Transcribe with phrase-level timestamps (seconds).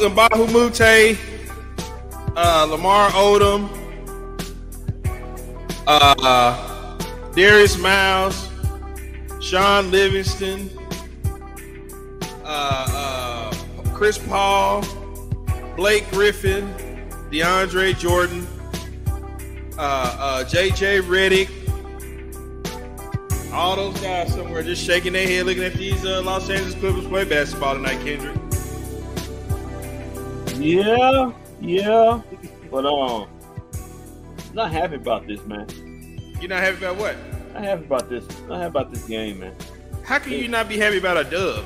[0.00, 1.18] Luc Mbah a Moute,
[2.34, 3.68] uh, Lamar Odom,
[5.86, 6.98] uh,
[7.34, 8.48] Darius Miles,
[9.42, 10.70] Shaun Livingston,
[12.44, 13.54] uh, uh,
[13.92, 14.82] Chris Paul,
[15.76, 16.72] Blake Griffin,
[17.30, 18.46] DeAndre Jordan,
[19.76, 21.50] uh, uh, JJ Redick,
[23.52, 27.06] all those guys somewhere just shaking their head looking at these uh, Los Angeles Clippers
[27.06, 28.49] play basketball tonight, Kendrick.
[30.60, 32.20] Yeah, yeah,
[32.70, 33.28] but um,
[34.52, 35.66] not happy about this, man.
[36.38, 37.16] You're not happy about what?
[37.54, 38.26] Not happy about this.
[38.46, 39.54] Not happy about this game, man.
[40.04, 41.64] How can you not be happy about a dub?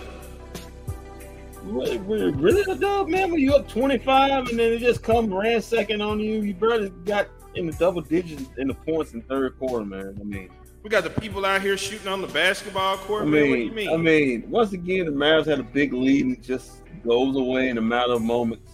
[1.64, 3.32] Really, really, a dub, man?
[3.32, 7.26] When you up 25 and then it just come ransacking on you, you barely got
[7.56, 10.16] in the double digits in the points in third quarter, man.
[10.20, 10.50] I mean,
[10.84, 13.22] We got the people out here shooting on the basketball court.
[13.22, 13.40] I man.
[13.40, 13.90] what do mean, you mean?
[13.90, 17.70] I mean, once again, the Mavs had a big lead and it just goes away
[17.70, 18.70] in a matter of moments.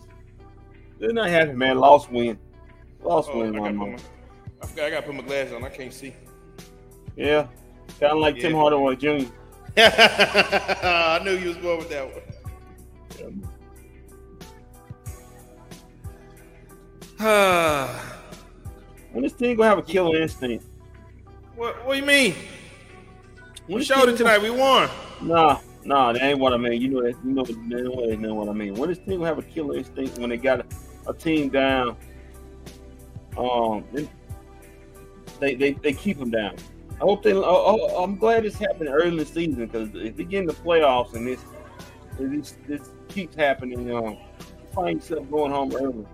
[1.00, 1.78] They're not happy, man.
[1.78, 2.38] Lost win,
[3.02, 3.76] lost Oh, win, moment.
[3.78, 3.96] my,
[4.62, 5.64] I forgot I got to put my glasses on.
[5.64, 6.14] I can't see.
[7.16, 7.46] Yeah,
[7.98, 9.24] kind of like Tim Hardaway Jr.
[9.78, 12.22] I knew you was going with that one.
[19.12, 20.64] When this team gonna have a killer instinct?
[21.56, 22.34] what, what do you mean?
[23.66, 24.40] When We showed it tonight.
[24.40, 24.88] We won.
[25.20, 26.80] Nah, nah, that ain't what I mean.
[26.80, 27.16] You know that.
[27.24, 28.74] You know that ain't know what I mean.
[28.74, 30.64] When this team gonna have a killer instinct, when they got
[31.10, 31.96] a, team down,
[33.36, 33.84] um,
[35.40, 36.56] they they, they keep them down.
[37.00, 37.32] I hope they.
[37.32, 40.46] Oh, oh, I'm glad this happened early in the season because if they get in
[40.46, 41.40] the playoffs and this
[42.18, 44.18] this this keeps happening, um,
[44.74, 46.06] find yourself going home early.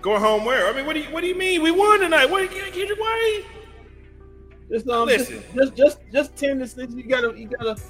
[0.00, 0.68] Going home where?
[0.68, 1.62] I mean, what do you what do you mean?
[1.62, 2.30] We won tonight.
[2.30, 3.00] What Kendrick?
[3.00, 3.42] Why?
[4.70, 5.42] Just um, Listen.
[5.54, 7.80] just just just, just tendencies you gotta you gotta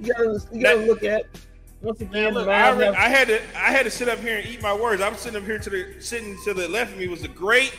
[0.00, 1.26] you gotta you gotta That- look at.
[1.82, 4.38] Once again, Look, I, re- have- I had to I had to sit up here
[4.38, 5.00] and eat my words.
[5.00, 7.74] I'm sitting up here to the sitting to the left of me was the great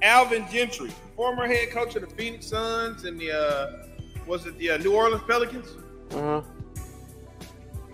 [0.00, 3.86] Alvin Gentry, former head coach of the Phoenix Suns and the uh,
[4.26, 5.68] was it the uh, New Orleans Pelicans?
[6.12, 6.42] uh-huh.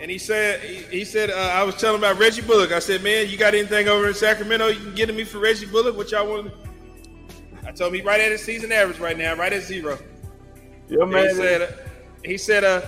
[0.00, 2.70] And he said he, he said uh, I was telling about Reggie Bullock.
[2.70, 5.38] I said, man, you got anything over in Sacramento you can get to me for
[5.40, 5.96] Reggie Bullock?
[5.96, 6.52] What y'all want?
[7.66, 9.98] I told him he right at his season average right now, right at zero.
[10.88, 11.28] Yeah, man.
[11.28, 11.90] he said,
[12.24, 12.82] he said, uh,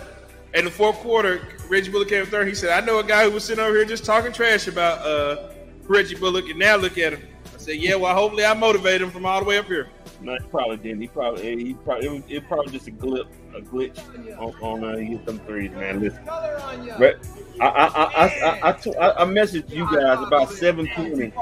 [0.55, 2.49] in the fourth quarter, Reggie Bullock came third.
[2.49, 5.07] He said, I know a guy who was sitting over here just talking trash about
[5.07, 5.51] uh,
[5.85, 7.23] Reggie Bullock, and now look at him.
[7.55, 9.89] I said, yeah, well, hopefully I motivated him from all the way up here.
[10.21, 11.01] No, he probably didn't.
[11.01, 13.99] He probably he probably it was, it probably just a glip, a glitch
[14.39, 16.01] on, on uh, hit them threes, man.
[16.01, 17.17] Listen, I
[17.61, 21.33] I I I, I, I, t- I, I messaged you guys about seven twenty.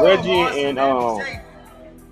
[0.00, 1.20] Reggie and um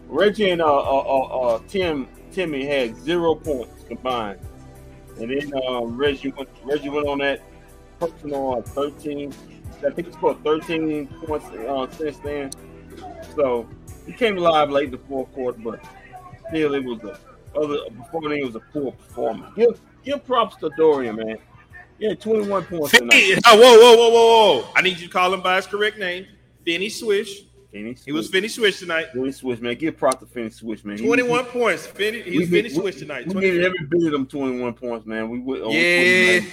[0.07, 4.39] Reggie and uh, uh, uh, uh Tim Timmy had zero points combined,
[5.21, 7.43] and then um Reggie went Reggie went on that
[8.01, 9.33] personal uh, thirteen.
[9.87, 12.51] I think he scored thirteen points uh, since then.
[13.37, 13.69] So
[14.06, 15.84] he came alive late in the fourth quarter, but
[16.49, 17.19] still it was a
[17.56, 19.55] other before then it was a poor performance.
[19.56, 21.38] Give give props to Dorian, man.
[21.99, 23.41] Yeah, twenty one points tonight.
[23.47, 24.73] Oh, whoa, whoa, whoa, whoa, whoa.
[24.76, 26.26] I need you to call him by his correct name.
[26.65, 27.43] Finney Swish.
[27.73, 28.29] Finney He was.
[28.31, 29.09] Finney Swish tonight.
[29.12, 29.75] Finney Swish, man.
[29.76, 30.97] Give props to Finney Swish, man.
[30.99, 31.87] He- 21 points.
[31.87, 33.26] Finney, he was Finney Swish tonight.
[33.26, 35.29] We 20 needed every bit of them twenty one points, man.
[35.29, 35.61] We would.
[35.62, 36.41] oh, Yeah.
[36.41, 36.53] have-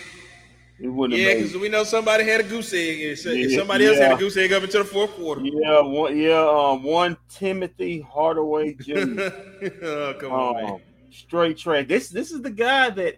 [0.78, 3.02] We wouldn't Yeah, because we know somebody had a goose egg.
[3.02, 5.40] And so- Yeah, somebody else had a goose egg up into the fourth quarter.
[5.42, 6.46] Yeah, one, yeah.
[6.46, 9.22] Um, one Timothy Hardaway Jr.
[9.84, 10.66] oh, come on, man.
[10.74, 10.80] um,
[11.12, 11.88] straight trash.
[11.88, 13.16] This this is the guy that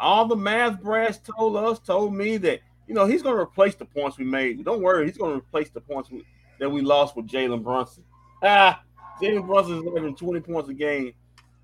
[0.00, 3.74] all the math brass told us, told me that you know he's going to replace
[3.74, 4.64] the points we made.
[4.64, 6.24] Don't worry, he's going to replace the points we,
[6.58, 8.04] that we lost with Jalen Brunson.
[8.42, 8.82] Ah,
[9.20, 11.12] Jalen Brunson is averaging twenty points a game,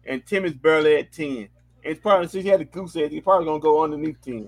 [0.06, 1.48] and Tim is barely at ten.
[1.84, 4.20] And it's probably since he had the goose egg, he's probably going to go underneath
[4.20, 4.46] ten.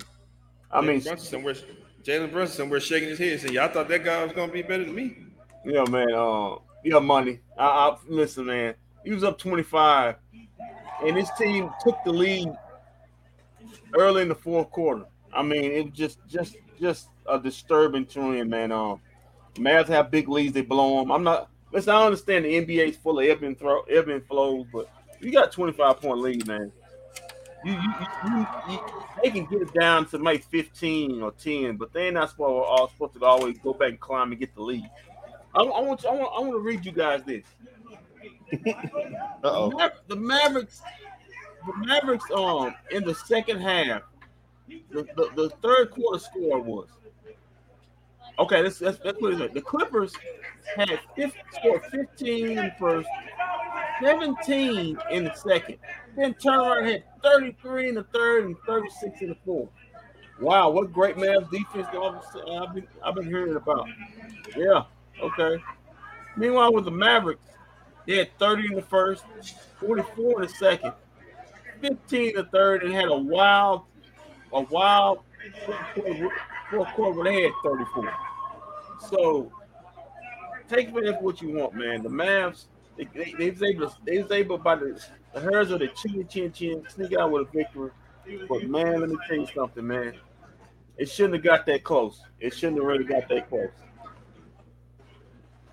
[0.71, 1.55] I mean, Jalen Brunson somewhere,
[2.03, 4.85] Jalen Brunson somewhere shaking his head, saying, "Y'all thought that guy was gonna be better
[4.85, 5.17] than me."
[5.65, 6.13] Yeah, man.
[6.13, 7.41] Uh, yeah, money.
[7.57, 8.75] I, I listen, man.
[9.05, 10.17] He was up twenty five,
[11.05, 12.49] and his team took the lead
[13.97, 15.05] early in the fourth quarter.
[15.33, 18.73] I mean, it was just, just, just a disturbing trend, man.
[18.73, 19.01] Um,
[19.55, 21.13] Mavs have big leads, they blow them.
[21.13, 21.51] I'm not.
[21.73, 24.89] Listen, I understand the NBA's full of ebb and throw, ebb and flows, but
[25.21, 26.73] you got twenty five point lead, man.
[27.65, 27.79] You, you,
[28.27, 28.81] you, you,
[29.23, 32.89] they can get it down to maybe fifteen or ten, but they're not supposed, all
[32.91, 34.89] supposed to always go back and climb and get the lead.
[35.55, 37.45] I, I want I want I want to read you guys this.
[39.43, 40.81] The, the Mavericks,
[41.67, 44.03] the Mavericks, um, in the second half,
[44.69, 46.89] the, the, the third quarter score was
[48.39, 48.63] okay.
[48.63, 49.49] Let's let's, let's put it way.
[49.49, 50.13] The Clippers
[50.77, 53.09] had 50, scored 15 in the first,
[54.03, 55.79] 17 in the second,
[56.17, 59.69] then Turner had 33 in the third and 36 in the fourth.
[60.41, 63.89] Wow, what great Mavs defense I've been I've been hearing about.
[64.57, 64.83] Yeah,
[65.23, 65.63] okay.
[66.37, 67.49] Meanwhile, with the Mavericks,
[68.07, 69.25] they had 30 in the first,
[69.79, 70.93] 44 in the second,
[71.81, 73.83] 15 in the third, and had a wild,
[74.53, 75.21] a wild
[76.71, 78.13] fourth quarter where they had 34.
[79.11, 79.53] So
[80.69, 82.03] take it for what you want, man.
[82.03, 82.65] The Mavs,
[82.97, 85.89] they, they, they was able to, they was able by the, the hers of the
[85.89, 87.91] chin chin chin sneak out with a victory.
[88.49, 90.15] But man, let me tell you something, man.
[90.97, 92.21] It shouldn't have got that close.
[92.41, 93.71] It shouldn't have really got that close.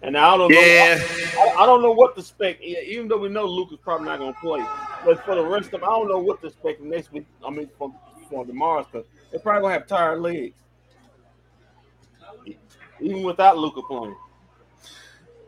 [0.01, 0.95] And I don't yeah.
[0.95, 1.41] know.
[1.41, 2.63] I, I, don't know what to expect.
[2.63, 4.65] Even though we know Luke is probably not going to play,
[5.05, 7.27] but for the rest of them, I don't know what to expect next week.
[7.45, 7.93] I mean, for
[8.27, 10.55] for tomorrow, because they're probably gonna have tired legs,
[13.01, 14.15] even without Luka playing.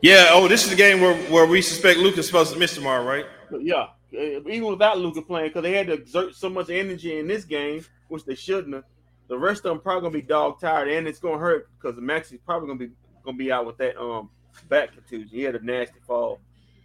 [0.01, 0.29] Yeah.
[0.31, 3.25] Oh, this is the game where, where we suspect Luka's supposed to miss tomorrow, right?
[3.59, 3.87] Yeah.
[4.11, 7.83] Even without Luka playing, because they had to exert so much energy in this game,
[8.09, 8.83] which they shouldn't have.
[9.27, 12.39] The rest of them probably gonna be dog tired, and it's gonna hurt because Maxi's
[12.45, 12.91] probably gonna be
[13.23, 14.29] gonna be out with that um
[14.69, 15.29] back contusion.
[15.29, 16.39] He had a nasty fall.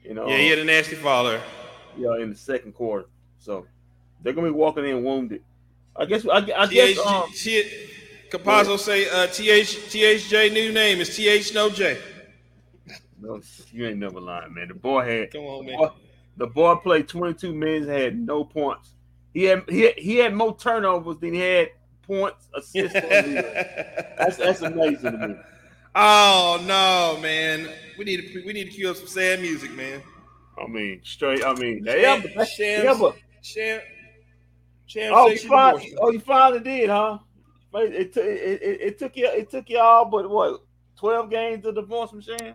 [0.04, 0.26] You know.
[0.28, 1.42] Yeah, he had a nasty fall there.
[1.96, 3.08] Yeah, in the second quarter.
[3.38, 3.66] So
[4.22, 5.42] they're gonna be walking in wounded.
[5.96, 6.26] I guess.
[6.26, 6.98] I, I guess.
[6.98, 7.30] Um,
[8.30, 11.98] Capazzo say uh, TH THJ new name is TH no J.
[13.20, 13.40] No,
[13.72, 14.68] you ain't never lying, man.
[14.68, 15.32] The boy had.
[15.32, 15.76] Come on, man.
[15.76, 15.90] Boy,
[16.36, 18.92] the boy played 22 minutes, had no points.
[19.34, 21.70] He had he, he had more turnovers than he had
[22.02, 22.92] points, assists.
[22.92, 25.34] that's that's amazing to me.
[25.94, 27.68] Oh no, man!
[27.98, 30.02] We need to we need to cue up some sad music, man.
[30.62, 31.44] I mean, straight.
[31.44, 33.80] I mean, Shams, yeah, but Sham,
[34.86, 37.18] Sham oh, you finally, oh, you finally did, huh?
[37.74, 40.62] It, it, it, it, took you it took you all but what
[40.96, 42.54] twelve games to divorce from Sham.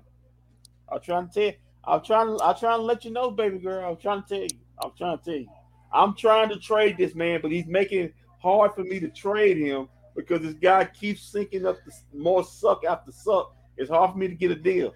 [0.91, 1.53] I'm trying to tell you.
[1.85, 2.37] I'm trying.
[2.41, 3.91] I'm trying to let you know, baby girl.
[3.91, 4.59] I'm trying to tell you.
[4.81, 5.47] I'm trying to tell you.
[5.91, 9.57] I'm trying to trade this man, but he's making it hard for me to trade
[9.57, 13.55] him because this guy keeps sinking up the more suck after suck.
[13.77, 14.93] It's hard for me to get a deal.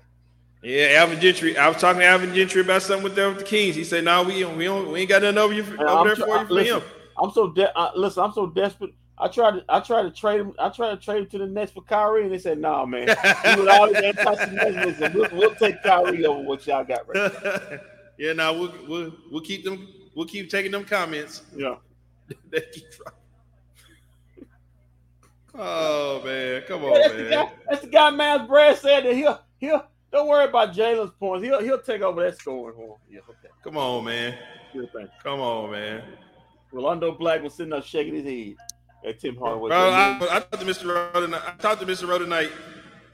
[0.64, 1.58] Yeah, Alvin Gentry.
[1.58, 3.76] I was talking to Alvin Gentry about something with them with the Kings.
[3.76, 6.16] He said, "No, we we don't we ain't got nothing over you for, over there
[6.16, 6.88] for you for listen, him."
[7.20, 8.24] I'm so de- I, listen.
[8.24, 8.94] I'm so desperate.
[9.20, 10.54] I tried to I tried to trade him.
[10.60, 12.86] I tried to trade him to the Nets for Kyrie, and they said, "No, nah,
[12.86, 13.08] man.
[13.58, 17.80] with all the anti we'll, we'll take Kyrie over what y'all got right now."
[18.20, 19.88] yeah, now we'll, we'll we'll keep them.
[20.16, 21.44] We'll keep taking them comments.
[21.56, 21.76] Yeah.
[25.60, 27.24] Oh man, come on, yeah, that's man.
[27.24, 31.12] The guy, that's the guy Miles Brad said that he'll he'll don't worry about Jalen's
[31.20, 31.44] points.
[31.44, 33.50] He'll he'll take over that scoring for Yeah, okay.
[33.64, 34.38] Come on, man.
[35.24, 36.04] Come on, man.
[36.72, 38.56] Rolando Black was sitting there shaking his head
[39.08, 39.70] at Tim Hardaway.
[39.70, 41.14] Bro, I, I, talked to Mr.
[41.14, 41.42] Rowe tonight.
[41.46, 42.08] I talked to Mr.
[42.08, 42.52] Rowe tonight.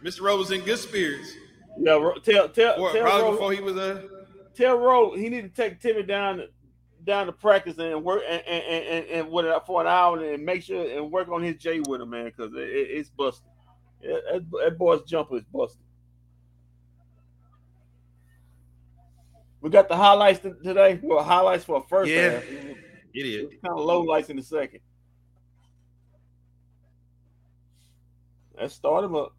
[0.04, 0.22] Mr.
[0.22, 1.32] Rowe was in good spirits.
[1.80, 3.96] Yeah, tell tell, or, tell probably Rowe, before he was a.
[3.96, 4.02] Uh...
[4.56, 6.44] Tell Rowe he need to take Timmy down
[7.04, 10.64] down to practice and work and and, and, and with for an hour and make
[10.64, 13.48] sure and work on his J with him, man, because it, it, it's busted.
[14.02, 15.82] That, that boy's jumper is busted.
[19.62, 21.00] We got the highlights today.
[21.02, 22.32] Well, highlights for a first yeah.
[22.32, 22.44] half.
[23.16, 23.50] Idiot.
[23.64, 24.82] Kind of low lights in the second.
[28.60, 29.34] Let's start him up.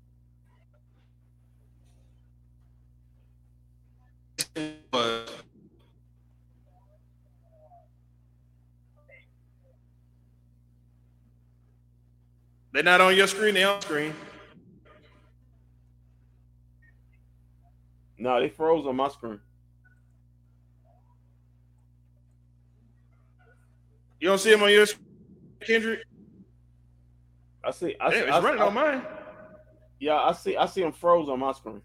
[12.72, 14.12] They're not on your screen, they're on screen.
[18.18, 19.38] No, they froze on my screen.
[24.18, 25.06] You don't see them on your screen,
[25.60, 26.00] Kendrick?
[27.66, 27.96] I see.
[28.00, 28.26] I Damn, see.
[28.26, 29.02] It's I, running I, on mine.
[30.00, 30.56] Yeah, I see.
[30.56, 31.82] I see them froze on my screen.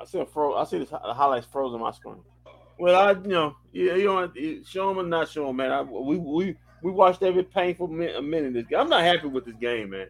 [0.00, 0.54] I see them froze.
[0.58, 2.20] I see the highlights froze on my screen.
[2.78, 4.30] Well, I you know, yeah, you know,
[4.66, 5.70] show them or not show them, man.
[5.70, 8.80] I, we we we watched every painful minute, minute this game.
[8.80, 10.08] I'm not happy with this game, man.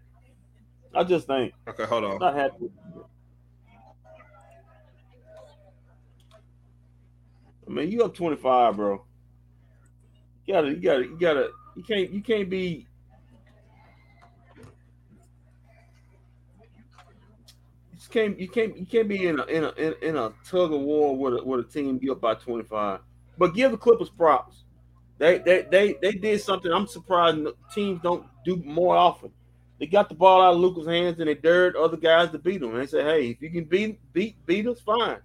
[0.94, 1.52] I just think.
[1.68, 2.12] Okay, hold on.
[2.12, 2.70] I'm not happy.
[7.66, 9.04] I mean, you up 25, bro.
[10.46, 11.50] You gotta, you gotta, you gotta.
[11.76, 12.86] You can't, you can't be.
[18.14, 21.16] Can't, you can't, you can't be in a in a in, a tug of war
[21.16, 23.00] with a with a team up by 25.
[23.37, 24.62] But give the Clippers props.
[25.18, 26.71] They they they they did something.
[26.71, 27.44] I'm surprised
[27.75, 29.33] teams don't do more often.
[29.80, 32.61] They got the ball out of Luka's hands and they dared other guys to beat
[32.61, 32.71] them.
[32.71, 35.18] And they said, "Hey, if you can beat beat beat us, fine.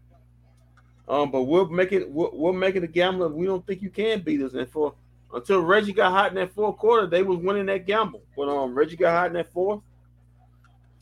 [1.08, 2.54] Um, but we'll make it we'll, we'll
[2.84, 4.96] a gamble if we don't think you can beat us." And for
[5.32, 8.24] until Reggie got hot in that fourth quarter, they was winning that gamble.
[8.36, 9.82] But um, Reggie got hot in that fourth,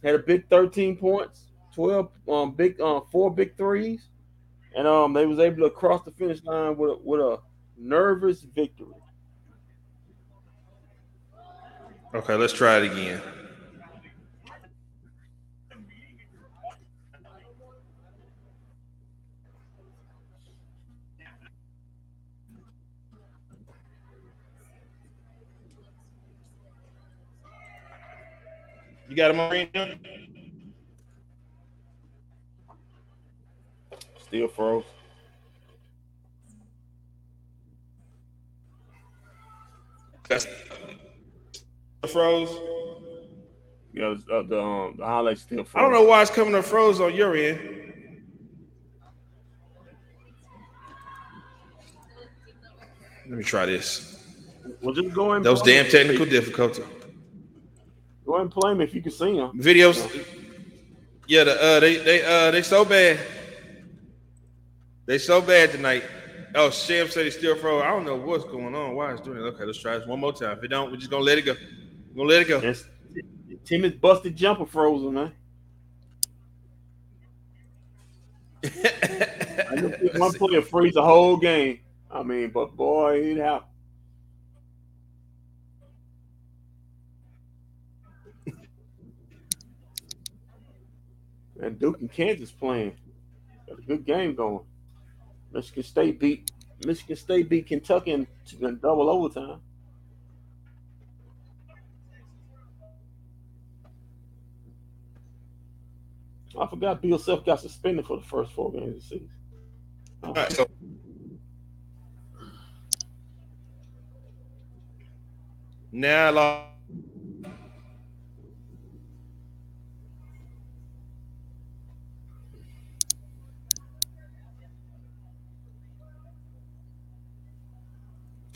[0.04, 1.47] had a big 13 points,
[1.78, 4.10] 12 um big um four big threes,
[4.76, 7.38] and um they was able to cross the finish line with a, with a
[7.78, 8.96] nervous victory.
[12.16, 13.22] Okay, let's try it again.
[29.08, 30.27] You got him on?
[34.28, 34.84] Still froze.
[40.28, 40.46] That's
[42.12, 42.50] froze.
[43.94, 45.76] Yeah, uh, the um, the highlights still froze.
[45.76, 47.94] I don't know why it's coming up froze on your end.
[53.30, 54.24] Let me try this.
[54.82, 56.86] Well, just go and Those damn technical difficulties.
[58.26, 59.52] Go ahead and play him if you can see him.
[59.60, 60.26] Videos.
[61.28, 63.20] Yeah, the uh they they uh they so bad.
[65.08, 66.04] They so bad tonight.
[66.54, 67.82] Oh, Sham said he's still froze.
[67.82, 68.94] I don't know what's going on.
[68.94, 69.42] Why it's doing it.
[69.42, 70.58] Okay, let's try this one more time.
[70.58, 71.56] If it don't, we're just gonna let it go.
[72.10, 72.62] We're gonna let it go.
[72.62, 72.84] Yes.
[73.64, 75.32] Timmy's busted jumper frozen, man.
[78.66, 78.70] I
[80.16, 81.80] one player freeze the whole game.
[82.12, 83.72] I mean, but boy, it happened.
[91.62, 92.96] And Duke and Kansas playing.
[93.68, 94.64] Got a good game going.
[95.52, 96.52] Michigan State beat
[96.86, 98.28] Michigan State beat Kentucky in,
[98.60, 99.62] in double overtime.
[106.60, 109.30] I forgot Bill Self got suspended for the first four games of the season.
[110.24, 110.68] All right, so
[115.92, 116.77] now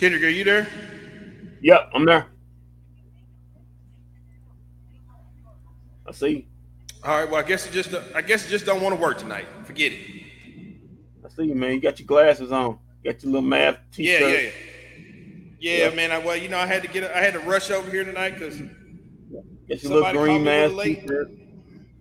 [0.01, 0.67] Kendrick, are you there?
[1.61, 2.25] Yep, I'm there.
[6.07, 6.47] I see.
[7.03, 7.29] All right.
[7.29, 9.45] Well, I guess it just I guess it just don't want to work tonight.
[9.63, 9.99] Forget it.
[11.23, 11.73] I see you, man.
[11.73, 12.79] You got your glasses on.
[13.03, 14.21] Got your little math t-shirt.
[14.21, 14.49] yeah, yeah.
[15.59, 15.95] Yeah, Yeah.
[15.95, 16.11] man.
[16.11, 18.31] I, well, you know, I had to get I had to rush over here tonight
[18.31, 21.01] because Got your little green me a little mask late.
[21.01, 21.29] t-shirt.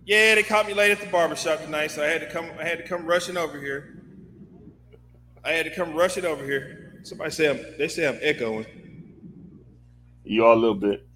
[0.07, 2.65] yeah, they caught me late at the barbershop tonight, so I had to come I
[2.65, 4.03] had to come rushing over here.
[5.45, 6.87] I had to come rushing over here.
[7.03, 8.67] Somebody say I'm they say I'm echoing.
[10.25, 11.07] You are a little bit.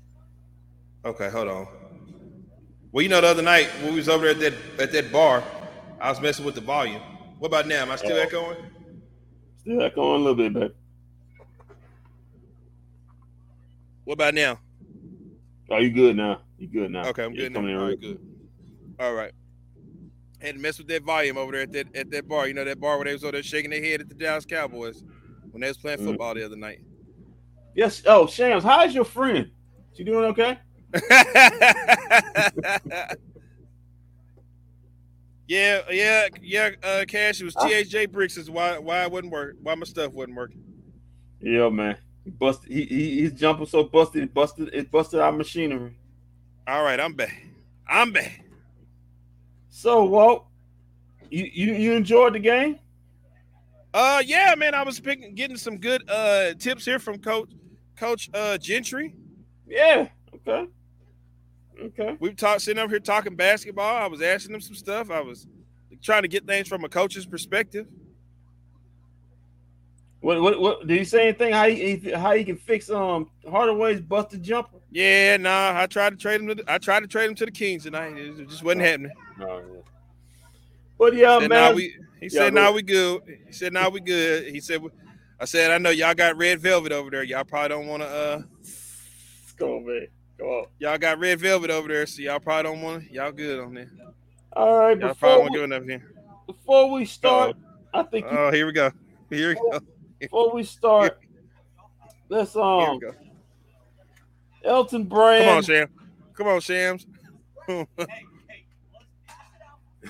[1.04, 1.68] Okay, hold on.
[2.90, 5.12] Well, you know, the other night when we was over there at that at that
[5.12, 5.44] bar,
[6.00, 7.02] I was messing with the volume.
[7.38, 7.82] What about now?
[7.82, 8.20] Am I still Oh.
[8.20, 8.56] echoing?
[9.60, 10.74] Still echoing a little bit, baby.
[14.04, 14.60] What about now?
[15.70, 16.42] Oh, you good now?
[16.58, 17.08] You good now?
[17.08, 17.80] Okay, I'm Yeah, good now.
[17.80, 18.18] All right, good.
[19.00, 19.32] All right.
[20.40, 22.46] Had to mess with that volume over there at that at that bar.
[22.46, 24.44] You know that bar where they was over there shaking their head at the Dallas
[24.44, 25.02] Cowboys
[25.54, 26.04] when they was playing Mhm.
[26.06, 26.80] football the other night.
[27.76, 28.02] Yes.
[28.06, 29.52] Oh, Shams, how's your friend?
[29.96, 30.58] She doing okay?
[35.46, 36.70] yeah, yeah, yeah.
[36.82, 39.56] Uh, Cash, it was THJ Bricks is why why it wouldn't work.
[39.62, 40.62] Why my stuff wasn't working.
[41.40, 41.96] Yeah, man.
[42.24, 42.72] He busted.
[42.72, 44.22] He, he his jumper so busted.
[44.24, 44.70] It busted.
[44.72, 45.96] It busted our machinery.
[46.66, 47.46] All right, I'm back.
[47.86, 48.40] I'm back.
[49.68, 50.46] So, Walt,
[51.30, 52.78] you you, you enjoyed the game?
[53.94, 54.74] Uh, yeah, man.
[54.74, 57.50] I was picking, getting some good uh tips here from Coach
[57.96, 59.14] Coach uh Gentry.
[59.68, 60.08] Yeah.
[60.34, 60.66] Okay.
[61.80, 62.16] Okay.
[62.20, 63.96] we talked sitting over here talking basketball.
[63.96, 65.10] I was asking him some stuff.
[65.10, 65.46] I was
[66.02, 67.86] trying to get things from a coach's perspective.
[70.20, 70.86] What what what?
[70.86, 71.52] Did he say anything?
[71.52, 74.78] How he he- how he can fix um Hardaway's busted jumper?
[74.90, 75.72] Yeah, nah.
[75.78, 76.48] I tried to trade him.
[76.48, 78.16] To the, I tried to trade him to the Kings tonight.
[78.16, 79.12] It just wasn't happening.
[79.40, 79.80] Oh, yeah.
[80.98, 81.70] But yeah, Said, man.
[81.70, 82.74] nah, we, he Yeah, said, "Now ahead.
[82.74, 84.80] we good." He said, "Now we good." He said,
[85.40, 87.22] "I said I know y'all got red velvet over there.
[87.24, 88.08] Y'all probably don't want to.
[88.08, 88.42] uh
[89.56, 90.06] Go on, man.
[90.38, 90.66] Go on.
[90.78, 93.04] Y'all got red velvet over there, so y'all probably don't want.
[93.08, 93.12] To.
[93.12, 93.90] Y'all good on there.
[94.52, 94.98] All right.
[94.98, 96.14] Y'all Before probably won't we, give enough here.
[96.46, 97.56] before we start,
[97.92, 98.90] I think you, Oh, here we go.
[99.30, 99.80] Here we go.
[100.20, 101.18] before we start,
[102.28, 103.12] let's Here um we go.
[104.64, 105.44] Elton Brand.
[105.44, 105.64] Come on, Brand.
[105.64, 105.88] Sham.
[106.34, 107.06] Come on, Shams.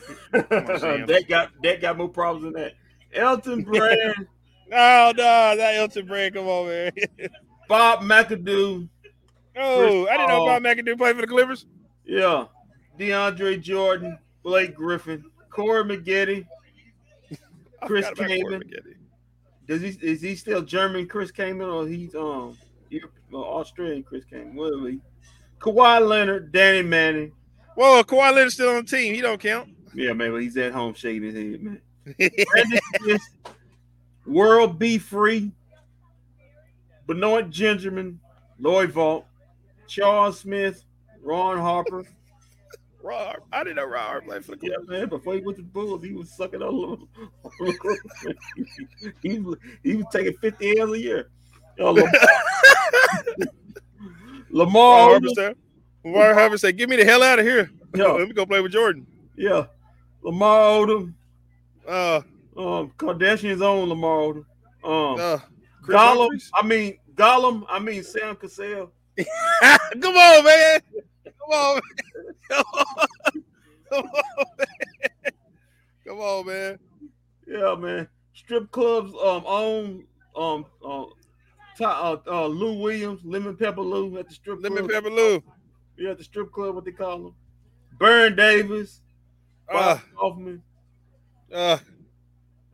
[0.32, 2.72] That got that got more problems than that.
[3.14, 4.26] Elton Brand,
[4.68, 6.34] No, no, that Elton Brand.
[6.34, 6.92] Come on, man.
[7.68, 8.88] Bob McAdoo,
[9.56, 11.66] Oh, I didn't know about McAdoo play for the Clippers.
[12.04, 12.46] yeah,
[12.98, 16.44] DeAndre Jordan, Blake Griffin, Corey Maggette.
[17.82, 18.94] Chris forgot about Corey Kaman.
[19.66, 22.56] Does he is he still German Chris Kaman or he's um
[23.32, 24.54] Australian Chris Kaman?
[24.54, 24.88] Whatever.
[24.90, 25.00] he-
[25.60, 27.32] Kawhi Leonard, Danny Manning.
[27.74, 29.14] Whoa, Kawhi Leonard's still on the team.
[29.14, 29.68] He don't count.
[29.94, 31.80] Yeah, man, he's at home shaking his head, man.
[34.26, 34.98] World B.
[34.98, 35.52] Free,
[37.06, 38.16] Benoit Gingerman,
[38.58, 39.24] Loy Vaught,
[39.86, 40.84] Charles Smith,
[41.22, 42.04] Ron Harper.
[43.02, 45.08] Ron, I didn't know Ron Harper played for the Yeah, man.
[45.10, 47.08] Before he went to the Bulls, he was sucking on little.
[49.22, 51.28] he, was- he was taking 50 L's a year.
[51.78, 52.12] Uh, Lam-
[54.50, 55.56] Lamar, Harper said,
[56.04, 57.70] Harper said, "Get me the hell out of here.
[57.96, 58.04] Yeah.
[58.12, 59.66] Let me go play with Jordan." yeah,
[60.24, 61.14] Lamar Odom,
[61.86, 62.20] Uh,
[62.56, 64.44] um, Kardashian's own Lamar Odom,
[64.82, 65.38] um, uh,
[65.82, 66.18] Gollum.
[66.20, 66.50] Humphries?
[66.54, 67.64] I mean Gollum.
[67.68, 68.90] I mean Sam Cassell.
[70.00, 70.80] Come on, man.
[71.24, 71.82] Come on, man.
[72.50, 73.06] Come on,
[73.90, 75.32] Come on, man.
[76.06, 76.78] Come on, man.
[77.46, 78.08] Yeah, man.
[78.32, 81.04] Strip clubs um own um uh,
[81.80, 84.90] uh, uh Lou Williams, Lemon Pepper Lou at the strip Lemon club.
[84.90, 85.42] Pepper Lou.
[85.96, 87.34] Yeah, at the strip club, what they call him.
[88.00, 89.00] Baron Davis,
[89.68, 90.62] Uh, Bob Hoffman,
[91.52, 91.78] uh,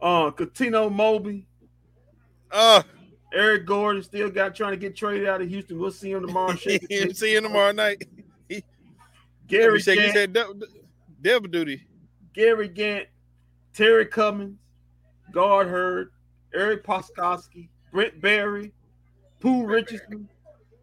[0.00, 1.46] uh, Cuttino Mobley,
[2.50, 2.82] uh.
[3.32, 5.78] Eric Gordon still got trying to get traded out of Houston.
[5.78, 6.56] We'll see him tomorrow.
[6.56, 8.02] See him tomorrow night.
[9.46, 10.62] Gary said, he said double,
[11.22, 11.86] double duty.
[12.34, 13.06] Gary Gant,
[13.74, 14.58] Terry Cummings,
[15.32, 16.12] Guard Hurd,
[16.54, 18.72] Eric Poskowski, Brent Barry,
[19.40, 20.28] Pooh Richardson,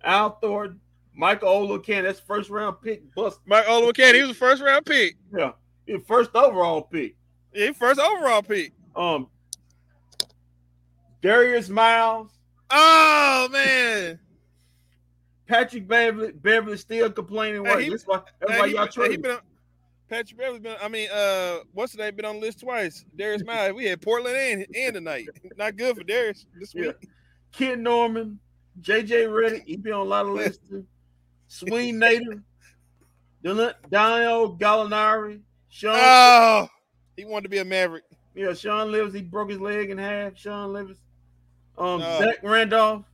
[0.03, 0.79] Al Thornton,
[1.13, 2.03] Michael Olowokandi.
[2.03, 3.13] That's first round pick.
[3.15, 3.39] Bust.
[3.45, 5.15] Mike Olowokandi, he was a first round pick.
[5.35, 5.51] Yeah,
[6.07, 7.15] first overall pick.
[7.53, 8.73] Yeah, first overall pick.
[8.95, 9.27] Um,
[11.21, 12.31] Darius Miles,
[12.69, 14.19] Oh man.
[15.47, 17.63] Patrick Beverley, Beverley still complaining.
[17.63, 17.81] Hey, Why?
[17.83, 19.39] he- that's why, that's Hey, why y'all he on,
[20.09, 20.75] Patrick Beverley's been.
[20.81, 22.15] I mean, uh, what's the name?
[22.15, 23.05] Been on the list twice.
[23.15, 23.73] Darius Miles.
[23.73, 25.27] We had Portland and and tonight.
[25.57, 26.87] Not good for Darius this Yeah.
[26.87, 27.09] week.
[27.53, 28.39] Kid Norman,
[28.81, 30.85] JJ Redick, he been on a lot of lists too.
[31.47, 32.41] Sween Nader,
[33.89, 35.95] Daniel Gallinari, Sean.
[35.95, 36.67] Oh,
[37.15, 38.03] he wanted to be a Maverick.
[38.35, 40.37] yeah, Sean Livers, he broke his leg in half.
[40.37, 40.97] Sean Livers.
[41.77, 42.19] Um, Oh.
[42.19, 43.05] Zach Randolph,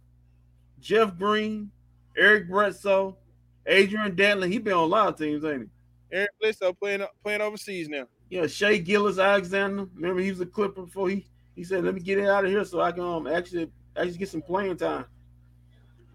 [0.80, 1.70] Jeff Green,
[2.18, 3.18] Eric Bledsoe,
[3.66, 4.50] Adrian Dantley.
[4.52, 5.70] He been on a lot of teams, ain't he?
[6.18, 8.06] Eric Bledsoe playing playing overseas now.
[8.30, 9.88] Yeah, Shai Gilgeous-Alexander.
[9.96, 12.52] Remember, he was a Clipper before he he said, "Let me get it out of
[12.52, 15.06] here so I can um actually actually get some playing time."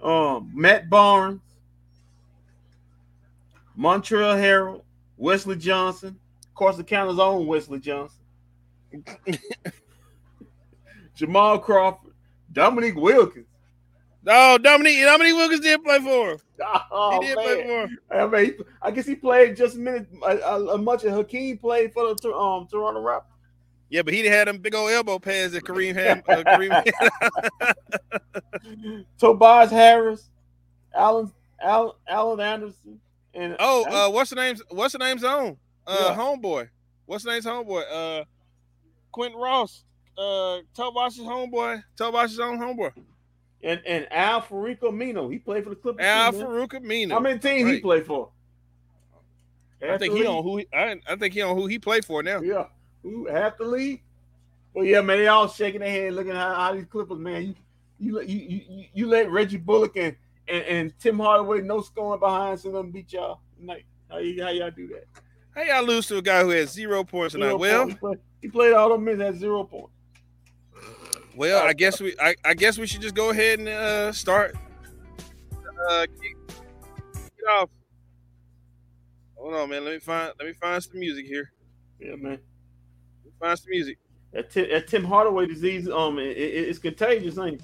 [0.03, 1.40] Um, Matt Barnes,
[3.79, 4.83] Montrezl Harrell,
[5.16, 6.18] Wesley Johnson,
[6.58, 8.18] of course, the counter's own Wesley Johnson,
[11.14, 12.12] Jamal Crawford,
[12.52, 13.46] Dominique Wilkins.
[14.26, 16.38] Oh, Dominique Dominique Wilkins did play for him.
[16.90, 17.44] Oh, he did man.
[17.44, 17.98] play for him.
[18.10, 21.92] I mean, he- I guess he played just a minute, A much as Hakeem played
[21.92, 23.22] for the um Toronto Raptors.
[23.88, 26.24] Yeah, but he had them big old elbow pads that Kareem had.
[26.28, 26.72] Uh, Kareem
[27.62, 29.04] had.
[29.18, 30.28] Tobias Harris,
[30.92, 31.30] Alan
[31.62, 32.98] Alan, Alan Anderson,
[33.32, 35.56] and oh, uh, what's the name's What's the name's on?
[35.88, 36.16] Uh, Yeah.
[36.16, 36.68] homeboy.
[37.07, 37.85] What's name's homeboy?
[37.90, 38.24] Uh,
[39.11, 39.85] Quentin Ross.
[40.16, 41.83] Uh, Tobash's homeboy.
[41.96, 42.92] Tobash's own homeboy.
[43.62, 45.33] and and Al-Farouq Aminu.
[45.33, 46.05] He played for the Clippers.
[46.05, 46.33] Al.
[46.33, 47.11] Farouq Aminu.
[47.12, 48.31] How many teams he played for?
[49.83, 50.29] I think he league?
[50.29, 52.40] on who he, I, I think he on who he played for now.
[52.40, 52.66] Yeah,
[53.03, 54.03] who half the league?
[54.74, 57.55] Well, yeah, man, they all shaking their head, looking at how, how these Clippers, man.
[58.01, 60.16] You you you you, you let Reggie Bullock and,
[60.48, 63.85] and and Tim Hardaway no scoring behind, so them beat y'all tonight.
[64.11, 65.05] How, you, how y'all do that?
[65.58, 67.46] How y'all lose to a guy who has zero points tonight?
[67.46, 67.94] Zero Well, points.
[67.94, 69.90] he played, he played all them minutes at zero points.
[71.34, 74.54] well, I guess we I, I guess we should just go ahead and uh, start.
[75.90, 76.36] Uh, kick,
[77.16, 77.70] get off.
[79.34, 79.84] Hold on, man.
[79.84, 81.50] Let me find let me find some music here.
[81.98, 82.38] Yeah, man.
[82.38, 83.98] Let me find some music.
[84.32, 87.62] That, Tim, that Tim Hardaway disease, um, it, it- it's contagious, ain't it?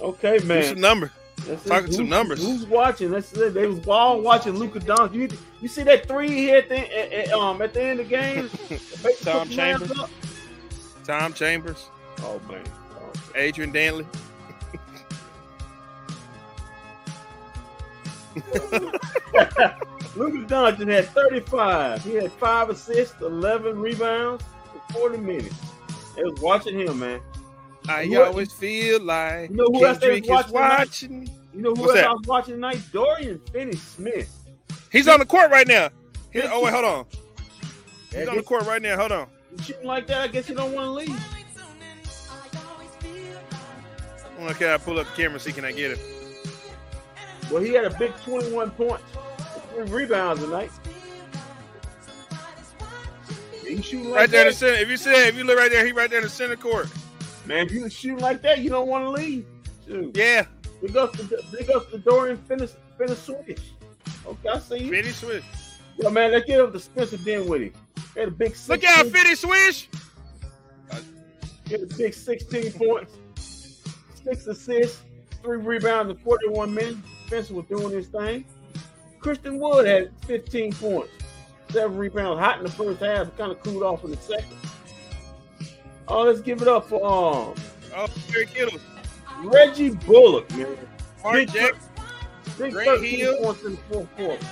[0.00, 0.64] Okay, man.
[0.64, 1.12] some number.
[1.46, 2.42] That's talking some numbers.
[2.42, 3.10] Who's watching?
[3.10, 3.54] That's it.
[3.54, 5.14] They was all watching Luka Doncic.
[5.14, 5.28] You,
[5.60, 8.16] you see that three he hit the, at, at, um, at the end of the
[8.16, 8.48] game?
[9.22, 9.98] Tom Put your hands Chambers.
[11.04, 11.88] Tom Chambers,
[12.22, 12.62] Oh man.
[12.94, 14.06] Oh, Adrian Dantley.
[20.16, 22.04] Luka Doncic had 35.
[22.04, 25.54] He had five assists, 11 rebounds, in 40 minutes.
[26.16, 27.20] They was watching him, man.
[27.88, 31.30] I know- always feel like you know who else Kendrick was is watching.
[31.54, 32.06] You know who What's else that?
[32.08, 32.78] I was watching tonight?
[32.92, 34.36] Dorian Finney-Smith.
[34.92, 35.88] He's on the court right now.
[36.44, 37.06] Oh wait, hold on.
[38.12, 38.96] He's on the court right now.
[38.96, 39.26] Hold on.
[39.56, 41.24] you shooting like that, I guess you don't want to leave.
[44.50, 45.38] Okay, I pull up the camera.
[45.38, 45.98] See, can I get it?
[47.50, 49.02] Well, he had a big 21 points,
[49.74, 50.70] three rebounds tonight.
[53.82, 54.74] Shooting like Right there in the center.
[54.78, 56.88] If you see, if you look right there, he right there in the center court.
[57.50, 57.66] Man.
[57.66, 59.44] If you shooting like that, you don't want to leave.
[59.86, 60.16] Shoot.
[60.16, 60.46] Yeah,
[60.80, 61.14] Big up,
[61.52, 63.60] big up to Dorian finish, finish Switch.
[64.26, 64.90] Okay, I see you.
[64.90, 65.44] Finish Swish.
[65.98, 67.72] Yo, man, let's get up to Spencer Dinwiddie.
[68.14, 69.88] He had a big 16, Look out, Fitty Swish.
[71.66, 73.12] He had a big 16 points,
[74.24, 75.02] six assists,
[75.42, 76.98] three rebounds in 41 minutes.
[77.26, 78.44] Spencer was doing his thing.
[79.18, 81.12] Christian Wood had 15 points,
[81.68, 84.56] seven rebounds, hot in the first half, kind of cooled off in the second.
[86.10, 87.54] Oh, let's give it up for um
[87.96, 88.78] Oh, Kittle.
[89.42, 90.76] Reggie Bullock, man.
[91.24, 91.76] Mark Jackson.
[92.58, 93.36] Big Grant Hill.
[93.42, 94.46] points in the fourth quarter.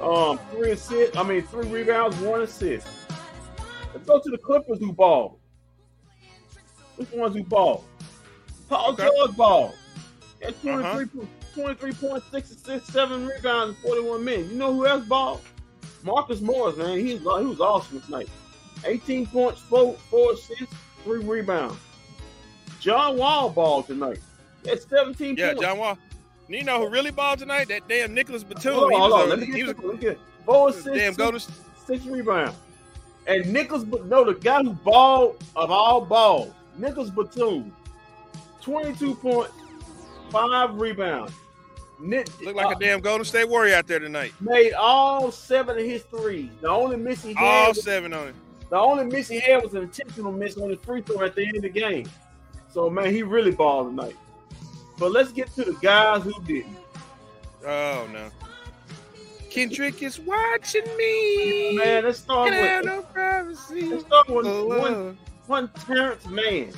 [0.00, 1.16] Um, three assists.
[1.16, 2.86] I mean, three rebounds, one assist.
[3.92, 5.40] Let's go to the Clippers who ball.
[6.96, 7.84] Which ones who ball?
[8.68, 9.08] Paul Okay.
[9.16, 9.74] George ball.
[10.42, 11.04] At 23, Uh-huh.
[11.14, 14.50] po- 23 points, six assists, seven rebounds in 41 minutes.
[14.50, 15.40] You know who else ball?
[16.04, 16.98] Marcus Morris, man.
[16.98, 18.28] He he was awesome tonight.
[18.84, 21.76] 18 points, four, four assists, three rebounds.
[22.80, 24.18] John Wall ball tonight.
[24.70, 25.60] At 17 Yeah, points.
[25.62, 25.98] John Wall.
[26.46, 27.68] And You know who really balled tonight?
[27.68, 28.74] That damn Nicholas Batum.
[28.74, 29.20] Hold on, hold on.
[29.20, 29.84] a- Let me get was this.
[29.84, 31.40] Let me get four assists, damn six, golden.
[31.86, 32.56] six rebounds.
[33.26, 37.72] And Nicholas, no, the guy who balled of all balls, Nicholas Batum,
[38.62, 39.52] 22 points,
[40.30, 41.32] five rebounds.
[42.00, 44.32] Nick, Look like uh, a damn Golden State Warrior out there tonight.
[44.40, 46.48] made all seven of his threes.
[46.60, 48.34] The only miss he had, All seven on it.
[48.70, 51.46] The only miss he had was an intentional miss on his free throw at the
[51.46, 52.08] end of the game.
[52.68, 54.16] So man, he really balled tonight.
[54.98, 56.76] But let's get to the guys who didn't.
[57.66, 58.30] Oh no.
[59.50, 61.76] Kendrick is watching me.
[61.76, 63.82] Man, let's start Can I have with no privacy.
[63.88, 65.16] let's start with Oh, one oh.
[65.46, 66.72] one Terrence Mann,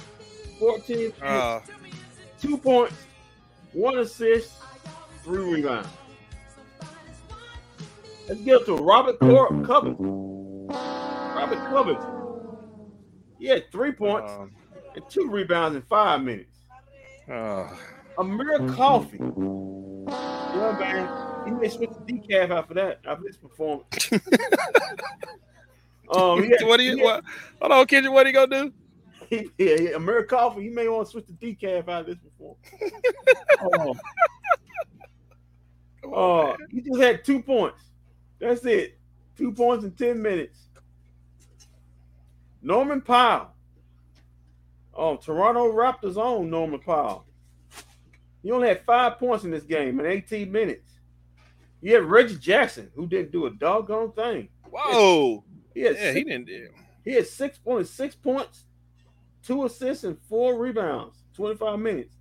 [0.59, 1.63] 14 Oh,
[2.41, 2.95] two points,
[3.73, 4.53] one assist,
[5.25, 5.89] three rebounds.
[8.29, 9.65] Let's get up to Robert Cor- mm-hmm.
[9.65, 11.10] Covington.
[11.41, 12.11] Robert Covington.
[13.39, 14.53] He had three points um,
[14.95, 16.59] and two rebounds in five minutes.
[17.31, 17.71] oh.
[18.19, 19.17] Amir Coffey.
[19.19, 21.47] You Yeah, man.
[21.47, 24.11] He may switch the decaf after that, after this performance.
[26.15, 27.25] um, had- what do you he had- what?
[27.63, 28.13] Hold on, Kendrick.
[28.13, 28.73] What are you gonna do?
[29.59, 32.57] yeah, yeah, Amir Coffey, he may want to switch the decaf out of this before.
[33.63, 33.95] oh,
[36.03, 36.57] Come on, oh, man.
[36.71, 37.81] he just had two points.
[38.39, 38.99] That's it.
[39.39, 40.59] Two points in 10 minutes.
[42.63, 43.49] Norman Powell.
[44.95, 47.25] Oh, Toronto Raptors own Norman Powell.
[48.43, 50.91] He only had five points in this game in 18 minutes.
[51.81, 54.49] You had Reggie Jackson, who didn't do a doggone thing.
[54.71, 55.45] Whoa.
[55.75, 56.69] He had, Yeah, six, he didn't do.
[57.05, 58.65] he had six points, six points,
[59.43, 62.17] two assists, and four rebounds, 25 minutes.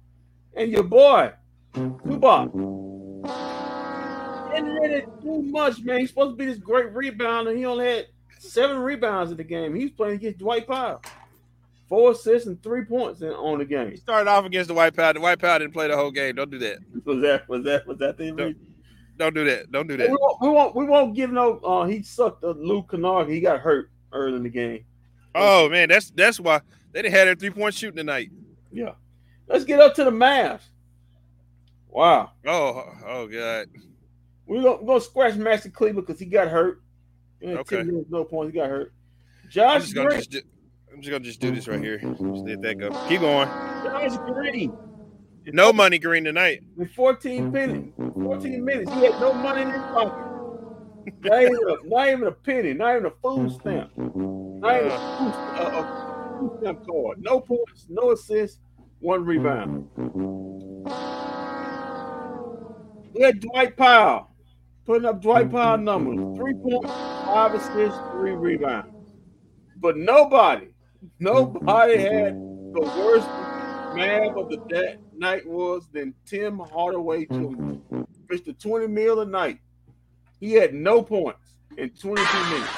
[0.56, 1.32] And your boy,
[1.74, 2.52] Zubac,
[4.54, 6.00] didn't it do much, man.
[6.00, 7.56] He's supposed to be this great rebounder.
[7.56, 8.08] He only had
[8.40, 9.76] seven rebounds in the game.
[9.76, 11.02] He's playing against Dwight Powell.
[11.88, 13.92] Four assists and three points in, on the game.
[13.92, 15.18] He started off against the White Powder.
[15.20, 16.36] The White Powder didn't play the whole game.
[16.36, 16.78] Don't do that.
[17.04, 18.56] Was that was that was that the reason?
[19.18, 19.72] Don't do that.
[19.72, 20.10] Don't do We that.
[20.12, 23.28] won't, we won't we won't give no uh he sucked uh, Luke Kennard.
[23.28, 24.86] He got hurt early in the game.
[25.36, 28.30] Oh man, that's that's why they didn't have their three point shooting tonight.
[28.72, 28.94] Yeah.
[29.48, 30.62] Let's get up to the Mavs.
[31.90, 32.32] Wow.
[32.46, 33.68] Oh, oh god.
[34.46, 36.82] We're gonna, we're gonna scratch Master Cleveland because he got hurt.
[37.44, 37.84] Okay.
[37.84, 38.54] minutes, no points.
[38.54, 38.94] He got hurt.
[39.44, 40.20] I'm Josh just gonna Green.
[40.20, 40.42] just do,
[40.94, 42.00] I'm just gonna just do this right here.
[42.00, 42.90] Just let that go.
[43.08, 43.48] Keep going.
[43.48, 44.78] Josh Green.
[45.48, 46.62] No money green tonight.
[46.78, 50.26] In 14 minutes, 14 minutes, he had no money in his pocket.
[51.24, 55.18] Not even a, not even a penny, not even a food stamp, not even a
[55.18, 57.22] food, uh, a food stamp card.
[57.22, 58.60] No points, no assists,
[59.00, 59.90] one rebound.
[63.14, 64.29] We had Dwight Powell
[64.90, 66.36] putting up Dwight mm, Powell mm, numbers: mm.
[66.36, 69.12] three points, five assists, three rebounds.
[69.78, 70.70] But nobody,
[71.20, 73.28] nobody had the worst
[73.96, 77.78] man of the that night was than Tim Hardaway Jr.
[78.32, 78.60] Mr.
[78.60, 79.60] 20 mil a night.
[80.40, 82.72] He had no points in 22 minutes.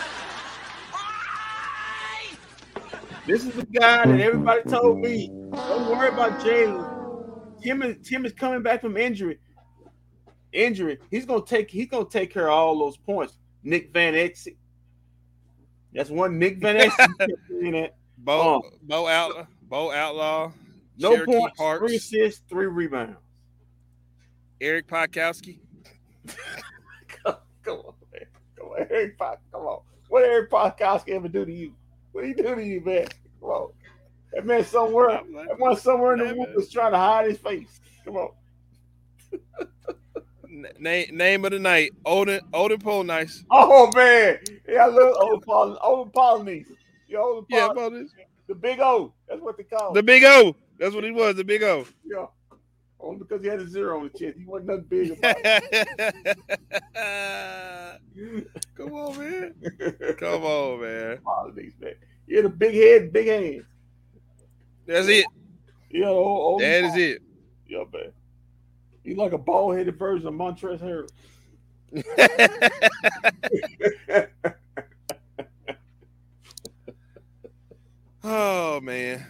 [3.25, 7.61] This is the guy that everybody told me, don't worry about Jalen.
[7.63, 9.39] Tim is Tim is coming back from injury.
[10.53, 10.99] Injury.
[11.09, 13.37] He's gonna take he's gonna take care of all those points.
[13.63, 14.55] Nick Van Exel.
[15.93, 17.29] That's one Nick Van Exel
[17.61, 17.95] in it.
[18.17, 19.45] Bo um, Bo Outlaw.
[19.63, 20.51] Bo Outlaw.
[20.97, 23.17] No Cherokee points, Parks, three assists, three rebounds.
[24.59, 25.59] Eric Podkowski.
[27.23, 27.35] Come
[27.77, 28.25] on, man.
[28.57, 29.81] Come on, Eric Pod, come on.
[30.09, 31.73] What did Eric Podkowski ever do to you?
[32.11, 33.07] What did he do to you, man?
[33.39, 33.71] Come on.
[34.33, 37.79] That man somewhere, that man somewhere in the room was trying to hide his face.
[38.05, 38.31] Come on.
[40.51, 41.91] Name name of the night.
[42.05, 43.43] Odin Odin Nice.
[43.49, 44.37] Oh man.
[44.67, 46.65] Yeah, I love old Paul old Polynice.
[47.07, 48.11] Yeah, old Yeah, Paul, this.
[48.47, 49.13] the big O.
[49.29, 50.03] That's what they call The.
[50.03, 50.53] Big O.
[50.77, 51.35] That's what he was.
[51.35, 51.85] The Big O.
[52.03, 52.25] Yeah.
[52.99, 54.37] Only because he had a zero on the chest.
[54.37, 55.37] He wasn't nothing big about
[58.75, 59.55] Come on, man.
[60.19, 61.17] Come on, man.
[61.23, 61.95] Polynice, man.
[62.27, 63.63] He had a big head, big hands.
[64.85, 65.25] That's it.
[65.89, 67.21] Yeah, old, old That is it.
[67.67, 68.11] Yeah, man.
[69.03, 71.09] He's like a bald headed version of Montrezl Harrell.
[78.23, 79.25] oh man.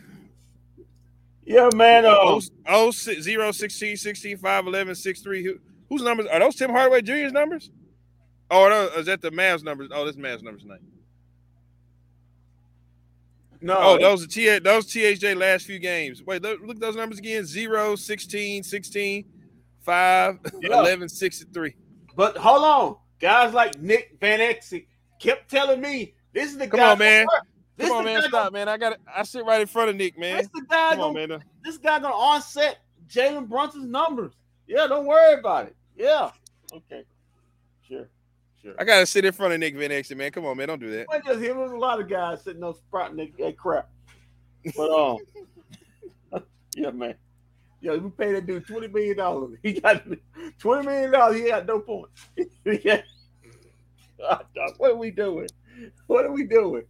[1.46, 2.06] Yeah, man.
[2.06, 5.44] Uh, Oh, oh, si- 0, 16, 16, 5, 11, 6, 3.
[5.44, 6.28] Who, whose numbers?
[6.28, 7.72] Are those Tim Hardaway Jr.'s numbers?
[8.50, 9.90] Oh, is that the Mavs numbers?
[9.94, 10.82] Oh, this Mavs numbers tonight.
[13.62, 16.22] no, Oh, those are T those THJ last few games.
[16.24, 17.46] Wait, look, look at those numbers again.
[17.46, 19.26] 0, 16, 16,
[19.82, 20.80] 5, Yeah.
[20.80, 21.76] 11, 6, and 3.
[22.16, 22.98] but hold on.
[23.20, 24.86] Guys like Nick Van Exel
[25.20, 26.92] kept telling me this is the Come guy.
[26.94, 27.26] on, man.
[27.78, 28.22] This Come on, the man.
[28.22, 28.68] guy Stop, man.
[28.70, 30.38] I got I sit right in front of Nick, man.
[30.38, 30.92] this the guy.
[30.96, 31.44] Come Gonna, man.
[31.64, 34.34] this guy gonna onset Jalen Brunson's numbers.
[34.68, 35.76] Yeah, don't worry about it.
[35.96, 36.32] Yeah.
[36.74, 37.04] Okay.
[37.88, 38.08] Sure.
[38.62, 38.74] Sure.
[38.80, 40.32] I gotta sit in front of Nick Van Exel, man.
[40.32, 40.68] Come on, man.
[40.68, 41.08] Don't do that.
[41.12, 41.42] It just him.
[41.42, 43.90] There was a lot of guys sitting on sprouting that, that crap.
[44.76, 45.18] But um,
[46.76, 47.16] yeah, man.
[47.82, 49.58] Yeah, we paid that dude twenty million dollars.
[49.64, 50.04] He got
[50.60, 51.38] twenty million dollars.
[51.38, 52.30] He got no points.
[54.78, 55.48] What are we doing?
[56.06, 56.84] What are we doing?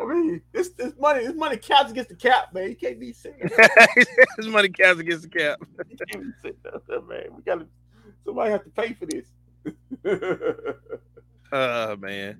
[0.00, 2.70] I mean, this this money, this money counts against the cap, man.
[2.70, 3.48] You can't be sitting.
[4.36, 5.58] His money counts against the cap.
[5.88, 7.24] You can't be there, man.
[7.36, 7.66] We gotta.
[8.24, 9.26] Somebody have to pay for this.
[11.52, 12.38] Oh man.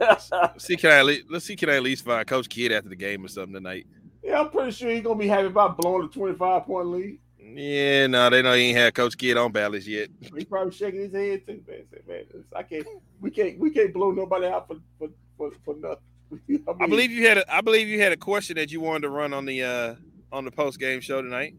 [0.00, 2.72] Let's see, can I at least, let's see, can I at least find Coach Kidd
[2.72, 3.86] after the game or something tonight?
[4.28, 7.18] Yeah, I'm pretty sure he's gonna be happy about blowing a twenty five point lead.
[7.40, 10.10] Yeah, no, they know he ain't had Coach Kidd on balance yet.
[10.36, 11.84] He probably shaking his head too, man.
[11.90, 12.86] Say, man, I can't.
[13.20, 13.58] We can't.
[13.58, 16.62] We can't blow nobody out for for for, for nothing.
[16.68, 19.02] I, I believe you had a I believe you had a question that you wanted
[19.02, 19.94] to run on the uh
[20.30, 21.54] on the post game show tonight.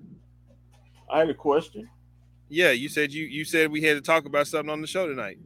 [1.12, 1.90] I had a question.
[2.50, 5.08] Yeah, you said you you said we had to talk about something on the show
[5.08, 5.40] tonight.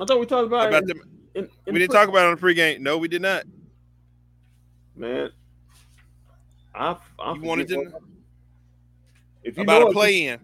[0.00, 1.02] I thought we talked about, About it them
[1.34, 2.80] in, in we didn't pre- talk about it on the pregame.
[2.80, 3.44] No, we did not.
[4.96, 5.30] Man,
[6.74, 7.92] I, I You wanted to
[9.42, 10.40] if you about a play in.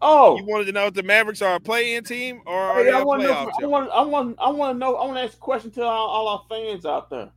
[0.00, 2.78] Oh, You wanted to know if the Mavericks are a play in team or are
[2.78, 3.34] Hey, they I a want to know.
[3.34, 3.90] playoff I want.
[3.92, 4.36] I want.
[4.40, 4.96] I want to know.
[4.96, 7.30] I want to ask a question to all, all our fans out there.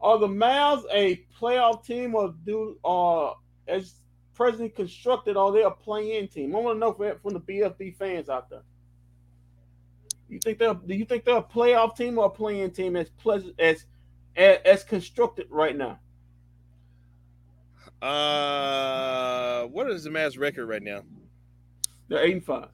[0.00, 3.32] Are the Mavs a playoff team, or do uh
[3.66, 3.94] as
[4.34, 6.54] presently constructed, are they a play-in team?
[6.54, 8.62] I want to know from, from the BFB fans out there.
[10.28, 10.74] You think they're?
[10.74, 13.86] Do you think they're a playoff team or a play-in team as pleasant as
[14.36, 15.98] as, as constructed right now?
[18.04, 21.00] Uh, what is the Mavs record right now?
[22.08, 22.68] They're eight and five.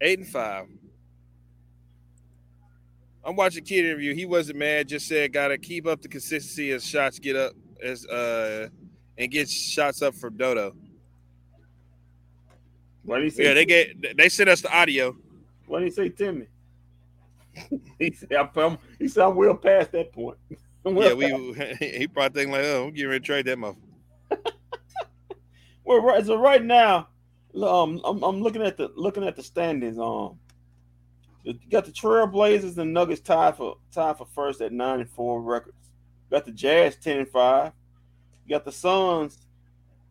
[0.00, 0.66] Eight and five.
[3.24, 4.14] I'm watching Kidd interview.
[4.14, 4.86] He wasn't mad.
[4.86, 8.68] Just said, "Gotta keep up the consistency as shots get up as uh
[9.18, 10.72] and get shots up for Dodo."
[13.02, 13.44] What did he say?
[13.44, 15.16] Yeah, they get they sent us the audio.
[15.66, 16.46] What did he say, Timmy?
[17.98, 20.38] he said, I'm, "He said I'm well past that point."
[20.84, 23.58] Well Yeah, past- we he probably thinking like, "Oh, I'm getting ready to trade that
[23.58, 23.87] motherfucker."
[25.88, 26.24] Well, right.
[26.24, 27.08] So right now,
[27.62, 29.98] um, I'm, I'm looking at the looking at the standings.
[29.98, 30.38] Um,
[31.44, 35.40] you got the Trailblazers and Nuggets tied for tied for first at nine and four
[35.40, 35.78] records.
[36.30, 37.72] You got the Jazz ten and five.
[38.44, 39.38] You got the Suns.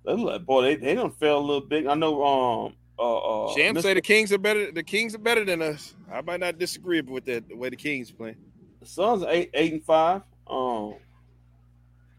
[0.04, 1.86] They like boy, they they don't fell a little big.
[1.86, 2.26] I know.
[2.26, 4.72] Um, uh, uh Sham say the Kings are better.
[4.72, 5.94] The Kings are better than us.
[6.12, 8.38] I might not disagree with that the way the Kings playing.
[8.80, 10.24] the Suns are eight eight and five.
[10.48, 10.96] Um,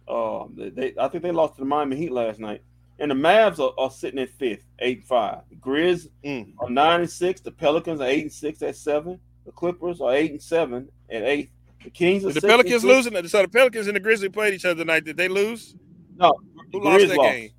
[0.09, 2.63] uh, they, they I think they lost to the Miami Heat last night.
[3.01, 5.43] And the Mavs are, are sitting at fifth, eight and five.
[5.51, 6.55] The Grizz Mm.
[6.59, 7.41] are nine and six.
[7.41, 9.21] The Pelicans are eight and six at seven.
[9.47, 11.51] The Clippers are eight and seven at eight.
[11.85, 12.85] The Kings are Did the six and Pelicans six.
[13.13, 13.29] losing?
[13.29, 15.05] So the Pelicans and the Grizzlies played each other tonight.
[15.05, 15.77] Did they lose?
[16.17, 16.33] No,
[16.73, 17.33] Who the lost Grizz that lost.
[17.37, 17.51] game?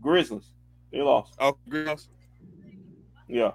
[0.00, 0.46] Grizzlies.
[0.90, 1.34] They lost.
[1.38, 2.08] Oh, Grizzlies.
[3.28, 3.52] Yeah.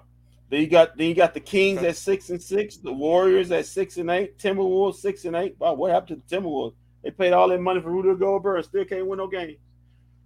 [0.50, 1.88] Then you got then you got the Kings Okay.
[1.88, 2.76] at six and six.
[2.78, 4.38] The Warriors at six and eight.
[4.38, 5.56] Timberwolves six and eight.
[5.58, 6.74] Wow, what happened to the Timberwolves?
[7.08, 9.56] They paid all that money for Rudy Gobert and still can't win no game.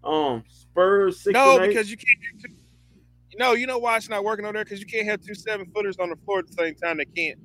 [0.02, 2.18] Um, Spurs six No, because you can't.
[2.32, 2.56] Have two,
[3.38, 4.64] no, you know why it's not working over there?
[4.64, 6.96] Because you can't have two seven footers on the floor at the same time.
[6.96, 7.38] They can't.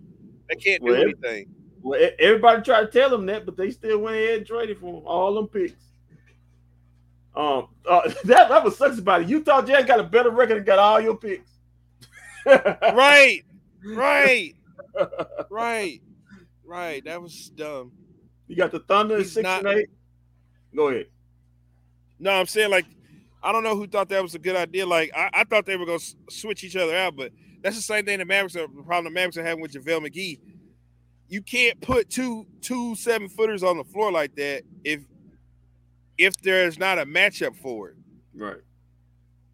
[0.49, 1.49] They can't do Well, anything.
[1.83, 5.01] Well, everybody tried to tell them that, but they still went ahead and traded for
[5.01, 5.83] them, all them picks.
[7.35, 9.29] Um, uh, that that was sucks about it.
[9.29, 11.51] Utah Jazz got a better record and got all your picks.
[12.43, 13.43] Right,
[13.85, 14.55] right,
[15.51, 16.01] right,
[16.65, 17.05] right.
[17.05, 17.91] That was dumb.
[18.47, 19.89] You got the Thunder He's six not- and eight.
[20.75, 21.07] Go ahead.
[22.19, 22.85] No, I'm saying like,
[23.43, 24.85] I don't know who thought that was a good idea.
[24.85, 27.31] Like, I, I thought they were gonna s- switch each other out, but
[27.61, 28.67] that's the same thing the Mavericks are.
[28.67, 30.39] The problem the Mavericks are having with JaVale McGee.
[31.29, 35.01] You can't put two two seven footers on the floor like that if
[36.17, 37.95] if there's not a matchup for it.
[38.33, 38.57] Right.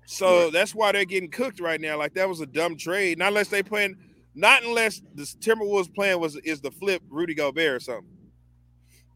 [0.06, 0.54] So Right.
[0.54, 1.98] that's why they're getting cooked right now.
[1.98, 3.18] Like that was a dumb trade.
[3.18, 3.98] Not unless they playing,
[4.36, 8.08] not unless the Timberwolves plan was is the flip Rudy Gobert or something.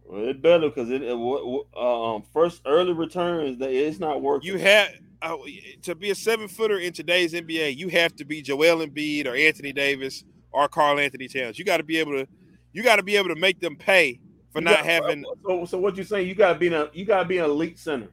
[0.08, 3.60] Well, it better because it, it uh, um, first early returns.
[3.60, 4.48] that It's not working.
[4.48, 4.90] You have
[5.22, 5.36] uh,
[5.82, 7.76] to be a seven footer in today's NBA.
[7.76, 11.60] You have to be Joel Embiid or Anthony Davis or Karl-Anthony Towns.
[11.60, 12.28] You got to be able to.
[12.72, 14.20] You got to be able to make them pay
[14.52, 15.26] for you not got, having.
[15.46, 16.28] So, so what you saying?
[16.28, 18.08] You got to be a you got to be an elite center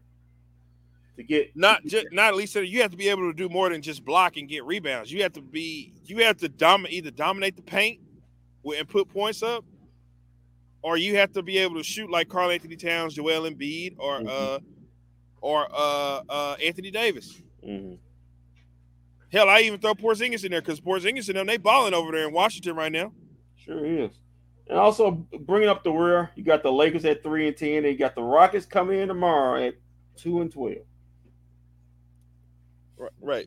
[1.17, 2.65] to get not just not elite center.
[2.65, 5.13] You have to be able to do more than just block and get rebounds.
[5.13, 8.01] You have to be you have to dominate either dominate the paint
[8.65, 9.65] and put points up,
[10.85, 14.29] or you have to be able to shoot like Karl-Anthony Towns, Joel Embiid, or mm-hmm.
[14.29, 14.59] uh,
[15.41, 17.41] or uh, uh, Anthony Davis.
[17.67, 17.95] Mm-hmm.
[19.33, 22.29] Hell, I even throw Porzingis in there because Porzingis and them they balling over there
[22.29, 23.13] in Washington right now.
[23.57, 24.11] Sure is.
[24.69, 27.83] And also bringing up the rear, you got the Lakers at three and ten.
[27.83, 29.77] They got the Rockets coming in tomorrow at
[30.17, 30.85] two and twelve.
[33.23, 33.47] Right.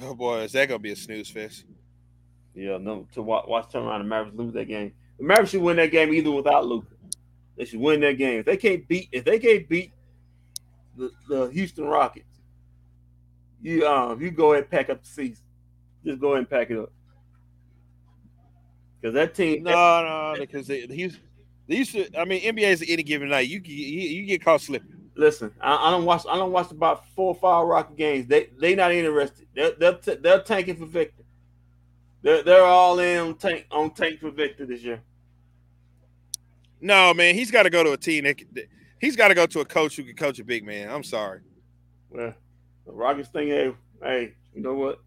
[0.00, 1.64] Oh boy, is that gonna be a snooze fest?
[2.54, 3.06] Yeah, no.
[3.14, 4.92] To watch, watch turn around the Mavericks lose that game.
[5.18, 6.88] The Mavericks should win that game either without Luka.
[7.56, 8.40] They should win that game.
[8.40, 9.92] If they can't beat, if they can't beat
[10.96, 12.40] the, the Houston Rockets,
[13.62, 15.44] you um you go ahead and pack up the season.
[16.04, 16.92] Just go ahead and pack it up.
[19.00, 21.18] Because that team, no, no, because they, he's
[21.68, 22.18] they used to.
[22.18, 23.48] I mean, NBA is any given night.
[23.48, 24.90] You you, you get caught slipping.
[25.14, 26.24] Listen, I, I, don't watch.
[26.28, 28.26] I don't watch about four or five Rocket games.
[28.26, 29.46] They they not interested.
[29.54, 31.19] They're they're, t- they're tanking for Victor.
[32.22, 35.00] They're they're all in on tank on tank for Victor this year.
[36.80, 38.24] No, man, he's got to go to a team.
[38.24, 38.40] That,
[39.00, 40.90] he's got to go to a coach who can coach a big man.
[40.90, 41.40] I'm sorry.
[42.08, 42.34] Well,
[42.86, 45.00] the Rockets thing, hey, hey, you know what?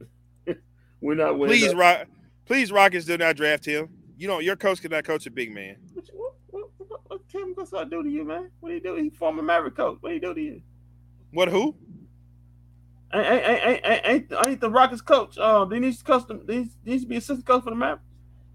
[1.01, 1.57] We're not winning.
[1.57, 2.07] Please, Rock,
[2.45, 3.89] please, Rockets do not draft him.
[4.17, 5.77] You know, your coach cannot coach a big man.
[5.93, 6.05] What,
[6.51, 8.51] what, what, what Tim gonna do to you, man?
[8.59, 8.95] What do you do?
[8.95, 9.97] He former Maverick coach.
[10.01, 10.61] What do you do to you?
[11.31, 11.49] What?
[11.49, 11.75] Who?
[13.13, 15.37] Ain't, ain't, ain't, the Rockets coach?
[15.37, 16.41] Uh, they need to custom.
[16.45, 18.03] They need to be assistant coach for the Mavericks.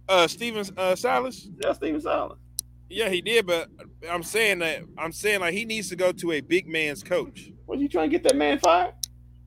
[0.08, 1.48] Uh, Stephen uh, Silas.
[1.62, 2.38] Yeah, Stephen Silas.
[2.88, 3.68] Yeah, he did, but
[4.10, 7.52] I'm saying that I'm saying like he needs to go to a big man's coach.
[7.66, 8.94] What you trying to get that man fired?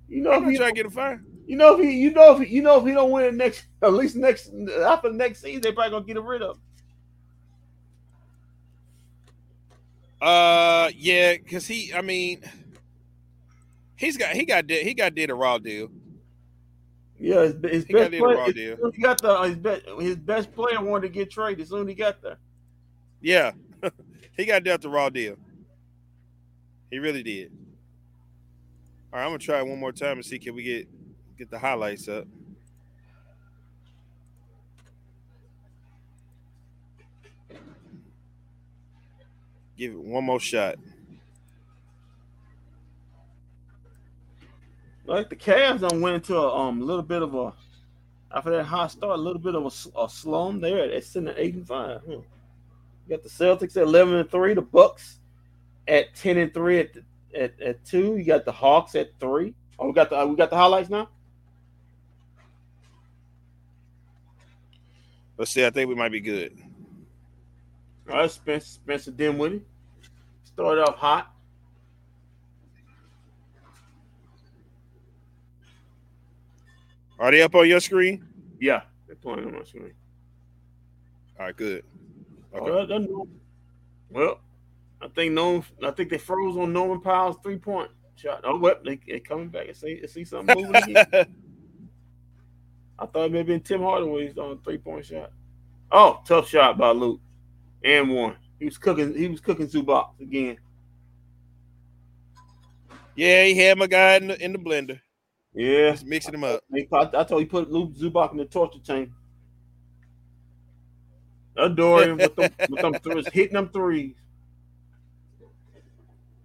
[0.07, 1.25] You know, I'm if he, trying to get him fired.
[1.47, 3.65] You know if he, you know if he, you know if he don't win next,
[3.81, 4.51] at least next
[4.85, 6.59] after the next season, they probably gonna get him rid of.
[10.21, 12.43] Uh, yeah, because he, I mean,
[14.01, 15.89] he's got he got did he got did a raw deal.
[17.19, 18.77] Yeah, his, his he best player.
[18.93, 21.87] He got the his best, his best player wanted to get traded as soon as
[21.87, 22.37] he got there.
[23.21, 23.51] Yeah,
[24.35, 25.35] he got dealt the raw deal.
[26.89, 27.51] He really did.
[29.13, 30.87] All right, I'm gonna try one more time and see can we get
[31.37, 32.25] get the highlights up.
[39.77, 40.75] Give it one more shot.
[45.11, 47.53] Like the Cavs, I went into a um, little bit of a
[48.33, 50.77] after that hot start, a little bit of a, a slum there.
[50.85, 52.01] It's sitting at eight and five.
[52.07, 52.23] You
[53.09, 55.19] got the Celtics at eleven and three, the Bucks
[55.89, 57.03] at ten and three at the,
[57.35, 58.15] at, at two.
[58.15, 59.53] You got the Hawks at three.
[59.77, 61.09] Oh, we got the we got the highlights now.
[65.37, 65.65] Let's see.
[65.65, 66.57] I think we might be good.
[68.09, 69.61] All right, Spencer, Spencer Dinwiddie
[70.45, 71.33] started off hot.
[77.21, 78.25] Are they up on your screen?
[78.59, 79.93] Yeah, they're playing on my screen.
[81.39, 81.85] All right, good.
[82.51, 83.07] Oh, okay.
[83.13, 83.27] Oh,
[84.09, 84.39] well,
[84.99, 88.41] I think no, I think they froze on Norman Powell's three point shot.
[88.43, 91.05] Oh, well, they, they coming back and see, see something moving again.
[92.99, 95.31] I thought it may have been Tim Hardaway's uh, on three point shot.
[95.91, 97.21] Oh, tough shot by Luka,
[97.83, 98.35] and one.
[98.57, 99.15] He was cooking.
[99.15, 100.57] He was cooking Zubac again.
[103.15, 104.99] Yeah, he had my guy in the in the blender.
[105.53, 106.61] Yeah, mixing them up.
[106.73, 109.11] I, I, told you put Luke Zubac in the torture chamber.
[111.75, 114.15] Dorian with them, with them threes, hitting them threes.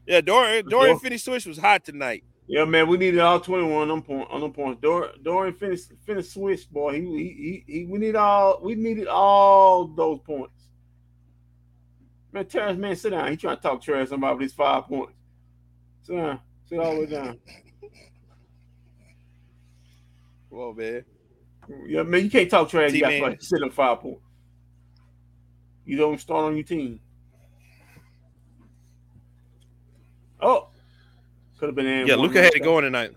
[0.07, 2.25] Yeah, Dorian Dorian Finney-Smith was hot tonight.
[2.49, 4.81] Yeah, man, we needed all 21 on them point on them points.
[4.81, 6.95] Dor, Dorian finished finished switch, boy.
[6.95, 10.69] He, he he he we need all we needed all those points.
[12.33, 13.31] Man, Terance, man, sit down.
[13.31, 15.15] He trying to talk trash about these five points.
[16.03, 16.41] Sit down.
[16.69, 17.39] Sit all the way down.
[20.57, 21.05] Whoa, man.
[21.87, 22.91] Yeah, man, you can't talk trash.
[22.95, 24.23] You got to sit on five points.
[25.85, 26.99] You don't start on your team.
[30.41, 30.69] Oh,
[31.59, 32.07] could have been.
[32.07, 33.13] Yeah, Luka had it going tonight.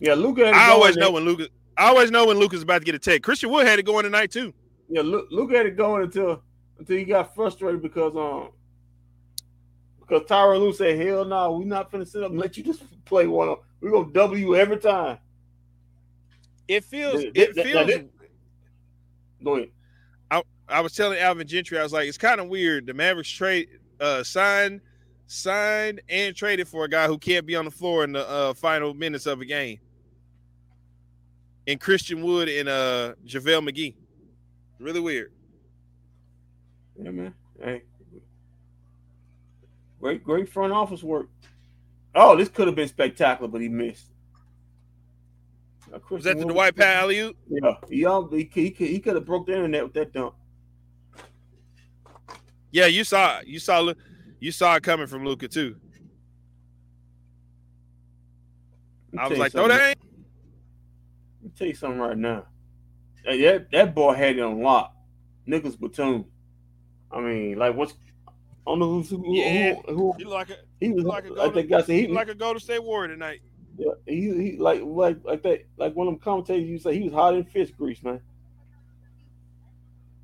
[0.00, 0.48] Yeah, Luka.
[0.48, 1.46] I always know when Luka.
[1.78, 3.22] I always know when Luka's about to get a take.
[3.22, 4.52] Christian Wood had it going tonight too.
[4.88, 6.42] Yeah, Luka had it going until
[6.80, 8.48] until he got frustrated because um
[10.06, 12.82] because Tyronn Lue said, "Hell no, we're not gonna sit up and let you just
[13.04, 13.56] play one.
[13.80, 15.18] We're gonna double you every time."
[16.68, 17.22] It feels.
[17.34, 17.90] it feels.
[19.42, 19.70] Go ahead.
[20.30, 22.86] I, I was telling Alvin Gentry, I was like, it's kind of weird.
[22.86, 23.68] The Mavericks trade
[24.00, 24.80] uh signed
[25.26, 28.54] signed and traded for a guy who can't be on the floor in the uh,
[28.54, 29.78] final minutes of a game.
[31.66, 33.94] And Christian Wood and uh JaVale McGee.
[34.78, 35.32] Really weird.
[36.96, 37.34] Yeah, man.
[37.62, 37.82] Hey.
[40.04, 41.30] Great, great front office work.
[42.14, 44.10] Oh, this could have been spectacular, but he missed.
[45.90, 49.46] Now, Was that the Dwight Powell alley Yeah, he, he, he, he could have broke
[49.46, 50.34] the internet with that dunk.
[52.70, 53.94] Yeah, you saw you saw
[54.40, 55.76] you saw it coming from Luka too.
[59.18, 59.78] I was like, throw that.
[59.80, 59.98] Let
[61.44, 62.44] me tell you something right now.
[63.24, 64.94] That that boy had it on lock.
[65.46, 66.26] Nicolas Batum.
[67.10, 67.94] I mean, like what's
[68.66, 69.74] I don't know who's who, yeah.
[69.86, 72.28] who, who he like a he was like a I think I said he, like
[72.28, 73.40] a Golden State Warrior tonight.
[73.76, 77.04] Yeah, he, he like like like that like one of them commentators you say he
[77.04, 78.20] was hot in fish grease, man.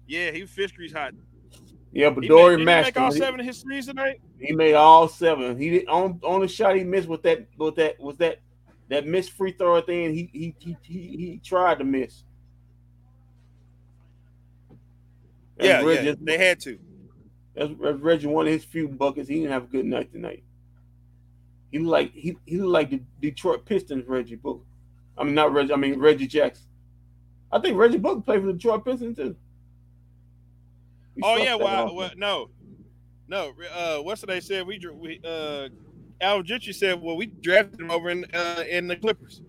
[0.07, 1.13] Yeah, he was fish grease hot.
[1.93, 4.21] Yeah, but he Dorian made, make all seven of his threes tonight.
[4.39, 5.59] He made all seven.
[5.59, 8.41] He did on on the shot he missed with that with that was that
[8.89, 10.15] that missed free throw thing.
[10.15, 12.25] He he he he, he tried to miss.
[15.59, 16.79] yeah, yeah, they had to.
[17.61, 19.29] As, Reggie one of his few buckets.
[19.29, 20.43] He didn't have a good night tonight.
[21.71, 24.65] He like he he looked like the Detroit Pistons Reggie Bullock.
[25.17, 25.73] I mean not Reggie.
[25.73, 26.67] I mean Reggie Jackson.
[27.53, 29.37] I think Reggie Bullock played for the Detroit Pistons too.
[31.15, 32.51] He oh yeah, well, well, no,
[33.29, 33.53] no.
[33.75, 34.67] Uh, what's they said?
[34.67, 35.69] We we uh,
[36.21, 39.43] Al Gentry said, well, we drafted him over in uh, in the Clippers.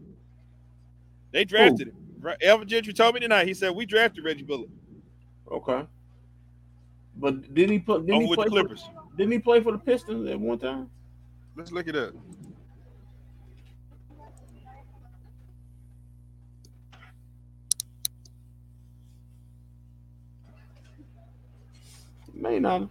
[1.31, 1.91] They drafted Ooh.
[1.91, 1.97] him.
[2.19, 2.37] Right?
[2.43, 3.47] Alvin Gentry told me tonight.
[3.47, 4.69] He said we drafted Reggie Bullock.
[5.51, 5.85] Okay.
[7.15, 8.05] But did he put?
[8.05, 8.83] Didn't oh, he play the Clippers?
[8.83, 10.89] For, didn't he play for the Pistons at one time?
[11.55, 12.13] Let's look it up.
[22.33, 22.89] May not.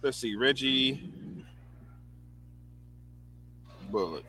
[0.00, 1.12] Let's see, Reggie
[3.90, 4.24] Bullock.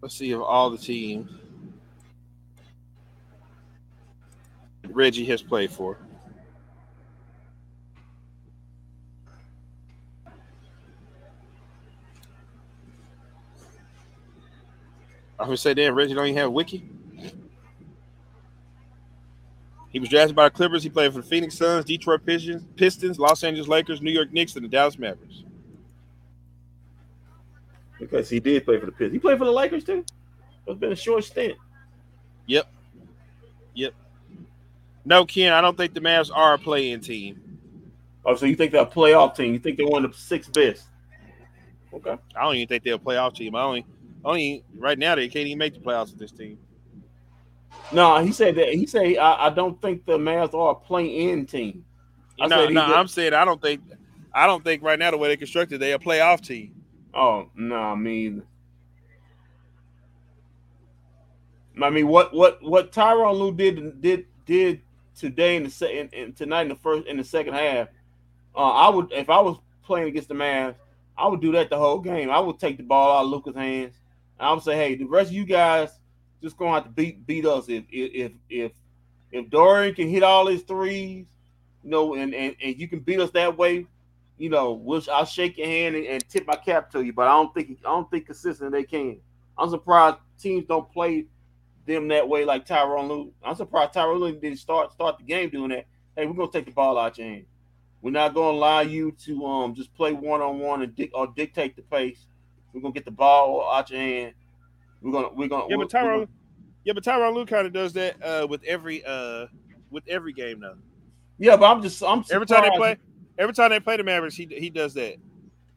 [0.00, 1.30] Let's see if all the teams
[4.88, 5.98] Reggie has played for.
[15.38, 16.84] I would say, damn, Reggie don't even have a wiki.
[19.88, 20.82] He was drafted by the Clippers.
[20.82, 24.54] He played for the Phoenix Suns, Detroit Pistons, Pistons, Los Angeles Lakers, New York Knicks,
[24.54, 25.42] and the Dallas Mavericks.
[27.98, 29.12] Because he did play for the Pistons.
[29.12, 30.04] He played for the Lakers too.
[30.66, 31.56] It's been a short stint.
[32.46, 32.70] Yep.
[33.74, 33.94] Yep.
[35.04, 37.40] No, Ken, I don't think the Mavs are a playing team.
[38.24, 39.54] Oh, so you think they're a playoff team?
[39.54, 40.84] You think they're one of the six best?
[41.92, 42.16] Okay.
[42.36, 43.54] I don't even think they're a playoff team.
[43.54, 43.86] I only,
[44.24, 46.58] only right now they can't even make the playoffs with this team.
[47.92, 48.74] No, he said that.
[48.74, 51.84] He said I, I don't think the Mavs are a play-in team.
[52.38, 53.82] I no, no, I'm saying I don't think,
[54.32, 56.74] I don't think right now the way they constructed they a playoff team.
[57.12, 58.42] Oh no, I mean,
[61.82, 64.80] I mean what what what Tyronn Lue did did did
[65.20, 67.88] today in the second and tonight in the first in the second half,
[68.56, 70.74] uh, I would if I was playing against the Mavs,
[71.16, 72.30] I would do that the whole game.
[72.30, 73.94] I would take the ball out of Luka's hands.
[74.38, 75.90] I would say, hey, the rest of you guys
[76.42, 77.68] just gonna have to beat beat us.
[77.68, 78.72] If if if
[79.30, 81.26] if Dorian can hit all his threes,
[81.84, 83.86] you know, and and, and you can beat us that way,
[84.38, 87.12] you know, we'll, I'll shake your hand and, and tip my cap to you.
[87.12, 89.20] But I don't think I don't think consistent they can.
[89.58, 91.26] I'm surprised teams don't play
[91.86, 93.32] them that way like Tyronn Lue.
[93.42, 95.86] I'm surprised Tyronn Lue didn't start start the game doing that.
[96.16, 97.46] Hey, we're gonna take the ball out your hand.
[98.02, 101.76] We're not gonna allow you to um just play one on one and or dictate
[101.76, 102.26] the pace.
[102.72, 104.34] We're gonna get the ball out your hand.
[105.02, 106.28] We're gonna we're gonna yeah, but Tyronn
[106.84, 109.46] yeah, but Tyronn Lue kind of does that uh with every uh
[109.90, 110.74] with every game now.
[111.38, 112.32] Yeah, but I'm just I'm surprised.
[112.32, 112.96] every time they play
[113.38, 115.16] every time they play the Mavericks, he he does that.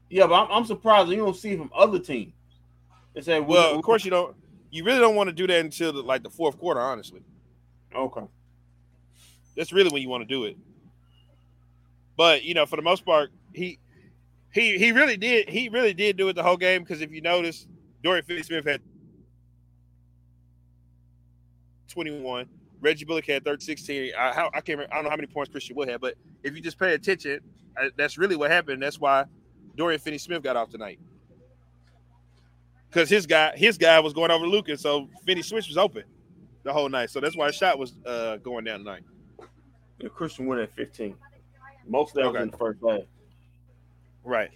[0.10, 2.34] Yeah, but I'm, I'm surprised you don't see from other teams.
[3.16, 4.36] They say, well, of course you don't
[4.74, 7.22] you really don't want to do that until the, like the fourth quarter, honestly.
[7.96, 8.24] Okay.
[9.56, 10.58] That's really when you want to do it.
[12.18, 13.78] But you know, for the most part, he
[14.52, 17.22] he he really did he really did do it the whole game because if you
[17.22, 17.68] notice,
[18.02, 18.82] Dorian Finney-Smith had
[21.90, 22.50] 21.
[22.82, 24.12] Reggie Bullock had 13, 16.
[24.18, 26.16] I, how, I can't remember, I don't know how many points Christian Wood had, but
[26.42, 27.40] if you just pay attention,
[27.78, 28.82] I, that's really what happened.
[28.82, 29.26] That's why
[29.78, 31.00] Dorian Finney-Smith got off tonight
[32.94, 36.04] because his guy his guy was going over Lucas, so Finney-Smith was open
[36.64, 37.10] the whole night.
[37.10, 39.04] So that's why his shot was uh, going down tonight.
[40.00, 41.16] Yeah, Christian went at 15.
[41.88, 42.34] Most of that okay.
[42.34, 43.02] was in the first half.
[44.24, 44.52] Right.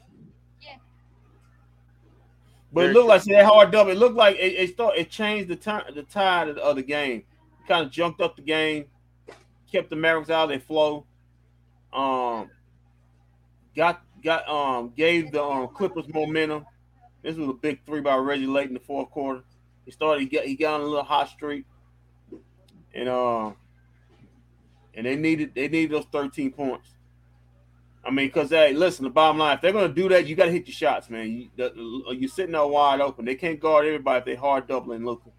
[2.74, 3.10] But Very it looked true.
[3.10, 3.92] like see, that hard double.
[3.92, 6.76] It looked like it, it, start, it changed the time the tide of the, of
[6.76, 7.24] the game.
[7.68, 8.86] kind of junked up the game,
[9.72, 11.06] kept the Mavericks out of their flow.
[11.94, 12.52] Um,
[13.76, 16.66] got got um gave the um, Clippers momentum.
[17.24, 19.44] This was a big three by Reggie late in the fourth quarter.
[19.86, 20.22] He started.
[20.22, 21.66] He got he got on a little hot streak,
[22.94, 23.52] and uh,
[24.94, 26.90] and they needed they needed those thirteen points.
[28.04, 30.46] I mean, because hey, listen, the bottom line, if they're gonna do that, you got
[30.46, 31.30] to hit your shots, man.
[31.30, 33.26] You, the, you're sitting there wide open.
[33.26, 35.34] They can't guard everybody if they hard doubling looking.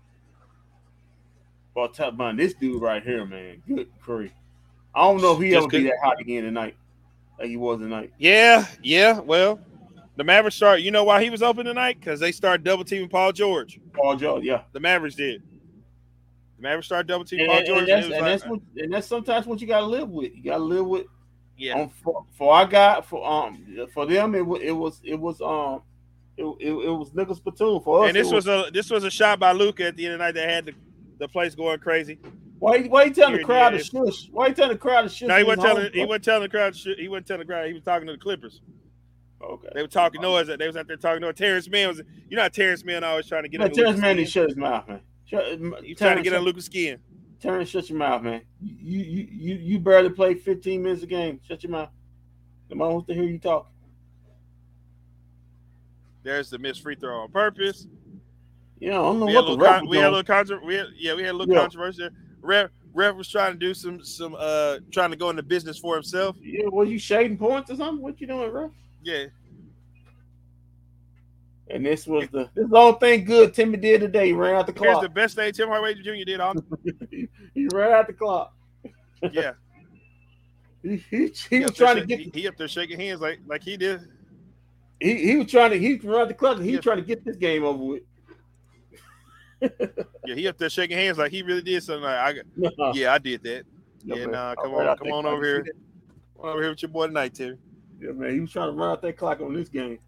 [1.75, 4.33] But tell man, this dude right here, man, good Curry.
[4.95, 6.77] I don't know if he Just ever be that hot again tonight,
[7.39, 8.13] like he was tonight.
[8.19, 9.21] Yeah, yeah.
[9.21, 9.61] Well,
[10.19, 10.81] the Mavericks start.
[10.81, 11.99] You know why he was open tonight?
[12.01, 13.81] Because they started double teaming Paul George.
[13.93, 14.63] Paul George, yeah.
[14.73, 15.43] The Mavericks did.
[16.57, 17.79] The Mavericks start double teaming Paul George.
[17.83, 20.35] And, that's, and, like, that's what, and that's sometimes what you got to live with.
[20.35, 21.07] You got to live with
[21.57, 21.75] yeah.
[21.75, 25.41] Um, for, for I got for um for them it, was it was it was
[25.41, 25.83] um
[26.37, 28.09] it, it, it was Nicolas Batum for us.
[28.09, 30.19] And this was, was, a this was a shot by Luka at the end of
[30.19, 30.75] the night that had the,
[31.19, 32.19] the place going crazy.
[32.59, 34.29] Why why you telling the crowd to shush?
[34.31, 35.29] Why you telling the crowd to shush?
[35.29, 36.97] No, he wasn't telling he wasn't telling the crowd to shush.
[36.97, 37.67] He wasn't telling the crowd.
[37.67, 38.61] He was talking to the Clippers.
[39.41, 39.69] Okay.
[39.75, 40.49] They were talking noise.
[40.49, 41.35] They was out there talking noise.
[41.37, 43.61] Terance Mann was you know Terance Mann always trying to get.
[43.61, 45.01] No, Terance Mann, he shut his mouth, man.
[45.27, 45.45] Shut,
[45.85, 46.99] He's trying to get on Luka's skin.
[47.41, 48.43] Terance, shut your mouth, man.
[48.61, 51.41] You you you you barely play 15 minutes a game.
[51.47, 51.91] Shut your mouth.
[52.69, 53.71] The man wants to hear you talk.
[56.25, 57.87] There's the missed free throw on purpose.
[58.81, 60.67] Yeah, I don't know we what the ref con- we had a little controversy.
[60.67, 61.61] We had, yeah, we had a little yeah.
[61.61, 62.09] controversy.
[62.41, 65.95] Ref, ref was trying to do some some uh trying to go into business for
[65.95, 66.37] himself.
[66.41, 68.03] Yeah, were you shading points or something?
[68.03, 68.71] What you doing, ref?
[69.03, 69.27] Yeah.
[71.71, 74.29] And this was the this whole thing good Timmy did today.
[74.29, 74.89] He ran out the clock.
[74.89, 76.25] Here's the best thing Tim Hardaway Jr.
[76.25, 76.65] did on.
[77.11, 78.55] he, he ran out the clock.
[79.33, 79.53] yeah.
[80.81, 82.21] He, he, he was trying to get.
[82.21, 84.01] He, he, up there shaking hands like like he did.
[85.01, 86.61] He, he was trying to he run the clock.
[86.61, 88.03] He was trying to get this game over with.
[90.25, 92.05] yeah, he up there shaking hands like he really did something.
[92.05, 92.93] Like, I no.
[92.95, 93.65] yeah, I did that.
[94.05, 95.65] No, yeah, nah, come on, come on over here.
[95.65, 97.59] Come on over here with your boy tonight, Terry.
[98.01, 99.99] Yeah, man, he was trying to run out that clock on this game.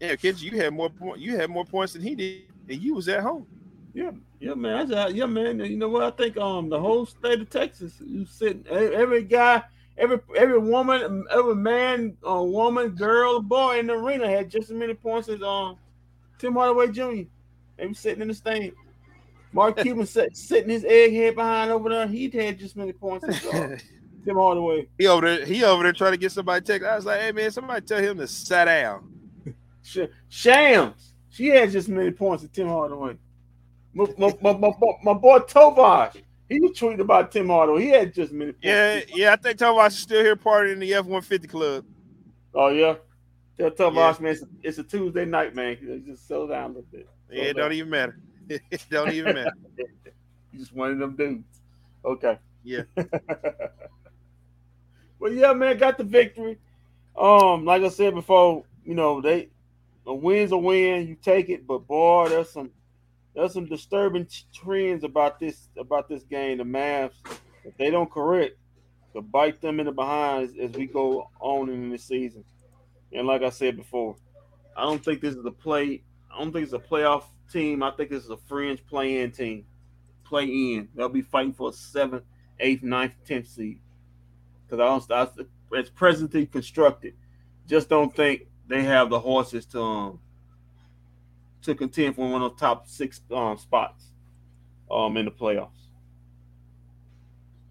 [0.00, 1.18] Yeah, kids, you had more point.
[1.18, 3.46] You had more points than he did, and you was at home.
[3.94, 4.92] Yeah, yeah, man.
[4.92, 5.58] I, yeah, man.
[5.58, 6.04] You know what?
[6.04, 9.64] I think um the whole state of Texas, you sitting every guy,
[9.96, 14.76] every every woman, every man, uh, woman, girl, boy in the arena had just as
[14.76, 15.76] many points as um
[16.38, 17.28] Tim Hardaway Jr.
[17.76, 18.72] They were sitting in the stand.
[19.52, 22.06] Mark Cuban sat, sitting his egghead behind over there.
[22.06, 23.26] He had just many points
[24.24, 24.88] Tim Hardaway.
[24.98, 25.46] He over there.
[25.46, 26.84] He over there trying to get somebody to take.
[26.84, 29.12] I was like, hey man, somebody tell him to sit down.
[30.28, 31.14] Shams.
[31.30, 33.16] She had just many points as Tim Hardaway.
[33.94, 34.72] My, my, my, my,
[35.02, 37.82] my boy Tovash, he was tweeting about Tim Hardaway.
[37.82, 38.58] He had just minutes.
[38.62, 39.32] Yeah, yeah.
[39.32, 41.84] I think Tovash is still here partying in the F one fifty club.
[42.54, 42.96] Oh yeah.
[43.56, 44.22] Tell Tovash, yeah.
[44.22, 46.04] man, it's, it's, a Tuesday night, man.
[46.06, 47.08] Just slow down a little bit.
[47.30, 48.18] Yeah, it don't even matter.
[48.48, 49.52] It don't even matter.
[50.52, 51.60] He's just one of them dudes.
[52.04, 52.38] Okay.
[52.64, 52.82] Yeah.
[55.18, 56.58] well, yeah, man, got the victory.
[57.16, 59.48] Um, like I said before, you know, they
[60.06, 61.06] a win's a win.
[61.06, 62.70] You take it, but boy, there's some
[63.34, 66.58] there's some disturbing trends about this about this game.
[66.58, 67.14] The Mavs,
[67.64, 68.56] if they don't correct,
[69.14, 72.44] to bite them in the behind as, as we go on in the season.
[73.12, 74.16] And like I said before,
[74.76, 76.02] I don't think this is a play.
[76.32, 77.82] I don't think it's a playoff team.
[77.82, 79.64] I think this is a fringe play-in team.
[80.24, 80.88] Play in.
[80.94, 82.24] They'll be fighting for a seventh,
[82.60, 83.80] eighth, ninth, tenth seed.
[84.66, 85.48] Because I don't.
[85.72, 87.14] It's presently constructed.
[87.66, 90.20] Just don't think they have the horses to um,
[91.62, 94.04] to contend for one of the top six um, spots
[94.90, 95.70] um, in the playoffs.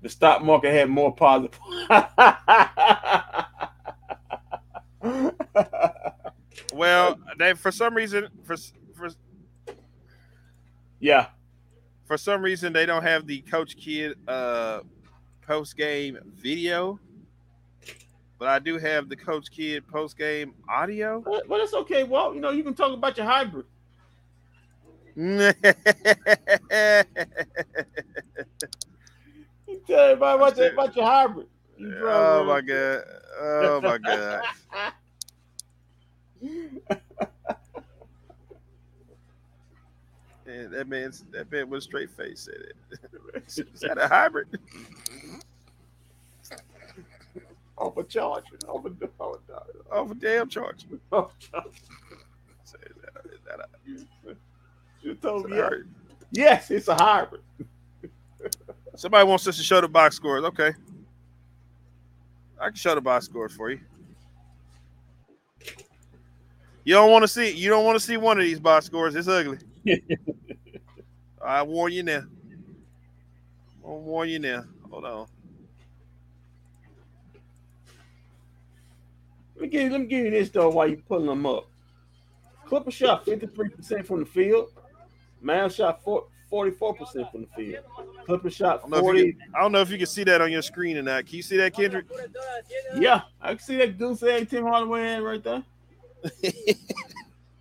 [0.02, 1.60] The stock market had more positive.
[6.74, 8.87] well, they for some reason for for
[11.00, 11.28] yeah,
[12.06, 14.82] for some reason they don't have the Coach Kidd uh,
[15.46, 17.00] post game video.
[18.40, 21.22] But I do have the Coach Kidd post game audio.
[21.22, 22.04] But, but it's okay.
[22.04, 23.66] Well, you know, you can talk about your hybrid.
[25.18, 25.54] Tell
[30.00, 31.48] everybody about, your, about your hybrid.
[31.78, 33.02] You oh my god!
[33.40, 34.44] Oh my god!
[40.48, 43.44] Man, that man's that man with a straight face said it.
[43.48, 44.48] Is that a hybrid?
[47.78, 48.46] Off a charge.
[48.66, 48.90] Off a,
[49.22, 50.86] off a, off a damn charge.
[51.12, 51.66] Off charge.
[52.64, 52.72] is
[53.02, 54.36] that a, is that a,
[55.04, 55.62] you told me.
[56.32, 57.42] Yes, it's a hybrid.
[58.96, 60.46] Somebody wants us to show the box scores.
[60.46, 60.74] Okay.
[62.60, 63.82] I can show the box scores for you.
[66.86, 69.14] You don't want to see you don't want to see one of these box scores.
[69.14, 69.58] It's ugly.
[71.46, 72.24] I warn you now.
[73.86, 74.66] I'll warn you now.
[74.90, 75.28] Hold on.
[79.56, 81.68] Let me give you, let me give you this though while you're pulling them up.
[82.66, 84.72] Clippers shot 53% from the field.
[85.42, 87.84] Man shot 44% from the field.
[88.26, 89.32] Clippers shot I don't, 40.
[89.32, 91.26] can, I don't know if you can see that on your screen or not.
[91.26, 92.06] Can you see that, Kendrick?
[92.96, 95.64] Yeah, I can see that goose egg Tim Hardaway right there.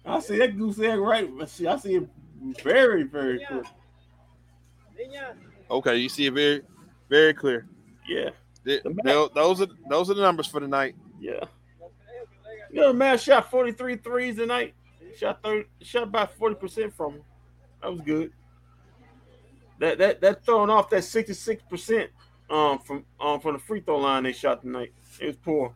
[0.07, 1.29] I see that goose egg right.
[1.41, 2.09] I see, I see it
[2.63, 3.63] very, very clear.
[5.71, 6.63] Okay, you see it very,
[7.09, 7.67] very clear.
[8.09, 8.31] Yeah,
[8.65, 10.95] Th- tho- Those are those are the numbers for tonight.
[11.21, 11.45] yeah.
[12.73, 14.75] You know, man shot 43 threes tonight.
[15.17, 17.23] Shot 30, shot about 40% from them.
[17.83, 18.33] That was good.
[19.79, 22.09] That that that throwing off that 66%
[22.51, 24.93] um from um from the free throw line they shot tonight.
[25.21, 25.75] It was poor.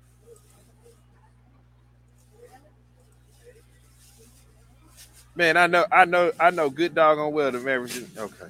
[5.40, 6.68] Man, I know, I know, I know.
[6.68, 7.98] Good doggone well the Mavericks.
[8.14, 8.44] Okay.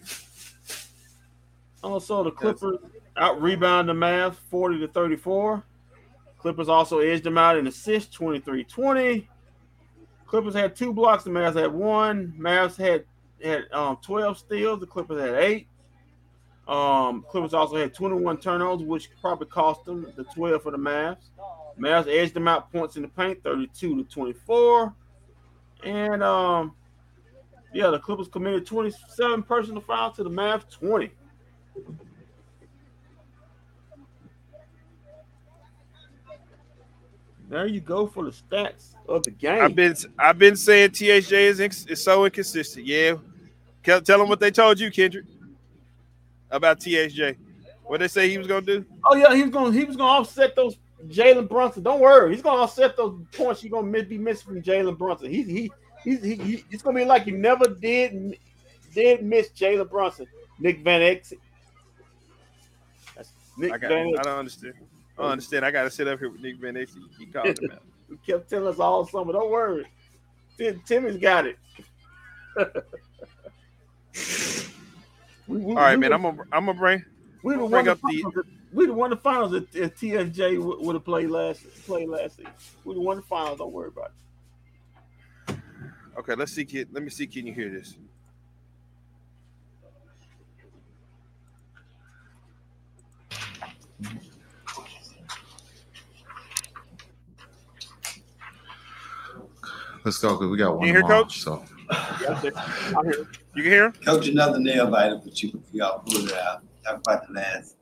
[1.85, 2.79] Also, the Clippers
[3.17, 5.63] out rebound the Mavs 40 to 34.
[6.39, 9.29] Clippers also edged them out in assists 23 20.
[10.27, 12.35] Clippers had two blocks, the Mavs had one.
[12.37, 13.05] Mavs had
[13.41, 15.69] had um, 12 steals, the Clippers had eight.
[16.67, 21.29] Um, Clippers also had 21 turnovers, which probably cost them the 12 for the Mavs.
[21.79, 24.93] Mavs edged them out points in the paint 32 to 24.
[25.85, 26.75] And um,
[27.73, 31.11] yeah, the Clippers committed 27 personal fouls to the Mavs 20.
[37.49, 39.61] There you go for the stats of the game.
[39.61, 42.87] I've been I've been saying THJ is, inc- is so inconsistent.
[42.87, 43.17] Yeah.
[43.83, 45.25] Tell, tell them what they told you, Kendrick,
[46.51, 47.37] about THJ.
[47.85, 48.85] What they say he was gonna do?
[49.05, 50.77] oh yeah, he was gonna he was gonna offset those
[51.09, 51.83] Jalen Brunson.
[51.83, 55.29] Don't worry, he's gonna offset those points you're gonna miss, be missing from Jalen Brunson.
[55.29, 55.73] He he
[56.05, 58.37] he's he, he, it's gonna be like you never did
[58.95, 60.27] did miss Jalen Brunson.
[60.59, 61.39] Nick Van Exel.
[63.57, 63.89] Nick I got.
[63.89, 64.75] Van I don't understand.
[65.19, 65.65] I don't understand.
[65.65, 67.03] I got to sit up here with Nick Van Exel.
[67.19, 67.83] He called him out.
[68.11, 69.33] He kept telling us all summer.
[69.33, 69.87] Don't worry,
[70.59, 71.57] Tim, Timmy's got it.
[75.47, 76.11] we, we, All right, we man.
[76.11, 77.05] were- I'm gonna I'm gonna bring.
[77.45, 78.47] We the bring one up the the- finals.
[78.73, 82.53] We the one the finals that TSJ would, have played last played last season.
[82.85, 83.59] We the one the finals.
[83.59, 84.13] Don't worry about it.
[86.21, 86.67] Okay, let's see.
[86.67, 87.27] Kid, let me see.
[87.27, 87.97] Can you hear this?
[100.05, 101.41] Let's go because we got one You hear, tomorrow, Coach?
[101.41, 102.41] So I
[103.03, 103.27] hear it.
[103.55, 103.93] You can hear him?
[104.05, 106.63] Coach, another nail biter, but you y'all pulled it out.
[106.85, 107.77] Talk about the last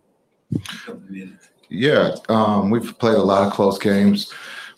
[0.86, 1.48] couple minutes.
[1.70, 4.32] yeah, um, we've played a lot of close games.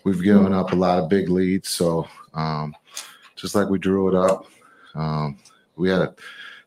[0.04, 1.68] We've given up a lot of big leads.
[1.68, 2.74] So um,
[3.40, 4.46] just like we drew it up,
[4.94, 5.38] um,
[5.76, 6.14] we had a,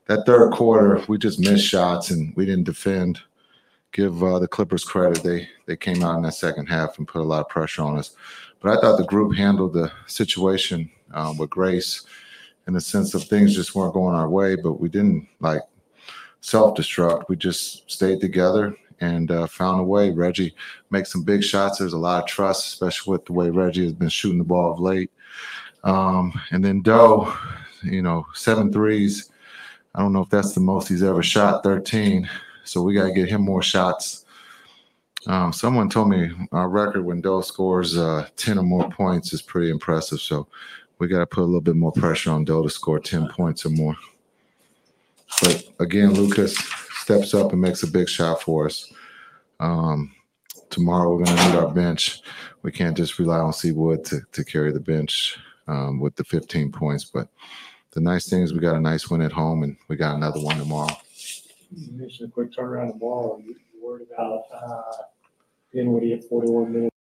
[0.07, 1.03] that third quarter.
[1.07, 3.21] We just missed shots and we didn't defend.
[3.91, 7.21] Give uh, the Clippers credit; they they came out in that second half and put
[7.21, 8.15] a lot of pressure on us.
[8.59, 12.01] But I thought the group handled the situation um, with grace,
[12.65, 14.55] in the sense of things just weren't going our way.
[14.55, 15.61] But we didn't like
[16.41, 17.30] self-destruct.
[17.30, 20.09] We just stayed together and uh, found a way.
[20.09, 20.55] Reggie
[20.89, 21.78] makes some big shots.
[21.78, 24.74] There's a lot of trust, especially with the way Reggie has been shooting the ball
[24.74, 25.11] of late.
[25.84, 27.34] Um, and then Doe,
[27.84, 29.30] you know, seven threes.
[29.96, 32.28] I don't know if that's the most he's ever shot, 13.
[32.64, 34.26] So we got to get him more shots.
[35.28, 39.42] Um, someone told me our record when Doe scores uh, 10 or more points is
[39.42, 40.20] pretty impressive.
[40.20, 40.48] So
[41.00, 43.66] we got to put a little bit more pressure on Doe to score 10 points
[43.66, 43.96] or more.
[45.42, 46.58] But again, Lucas
[47.00, 48.92] steps up and makes a big shot for us.
[49.60, 50.14] Um,
[50.70, 52.22] tomorrow we're going to need our bench.
[52.62, 56.24] We can't just rely on C Wood to, to carry the bench um, with the
[56.24, 57.05] 15 points.
[57.05, 57.28] But
[57.91, 60.39] the nice thing is we got a nice win at home and we got another
[60.39, 60.95] one tomorrow.
[61.76, 63.41] You mentioned a quick turnaround the ball.
[63.43, 65.03] You worried about uh,
[65.74, 66.93] Dinwiddie at 41 minutes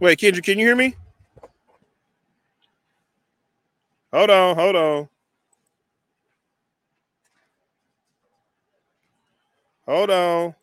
[0.00, 0.94] Wait, Kendrick, can you hear me?
[4.12, 5.08] Hold on, hold on.
[9.86, 10.54] Hold on.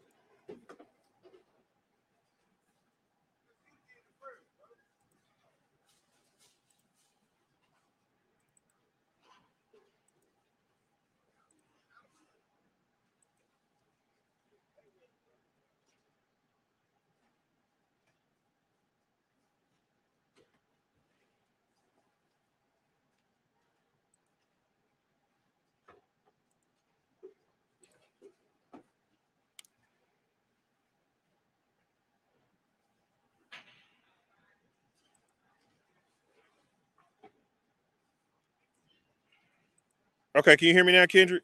[40.35, 41.43] Okay, can you hear me now, Kendrick?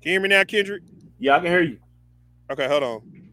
[0.00, 0.82] Can you hear me now, Kendrick?
[1.18, 1.78] Yeah, I can hear you.
[2.50, 3.32] Okay, hold on.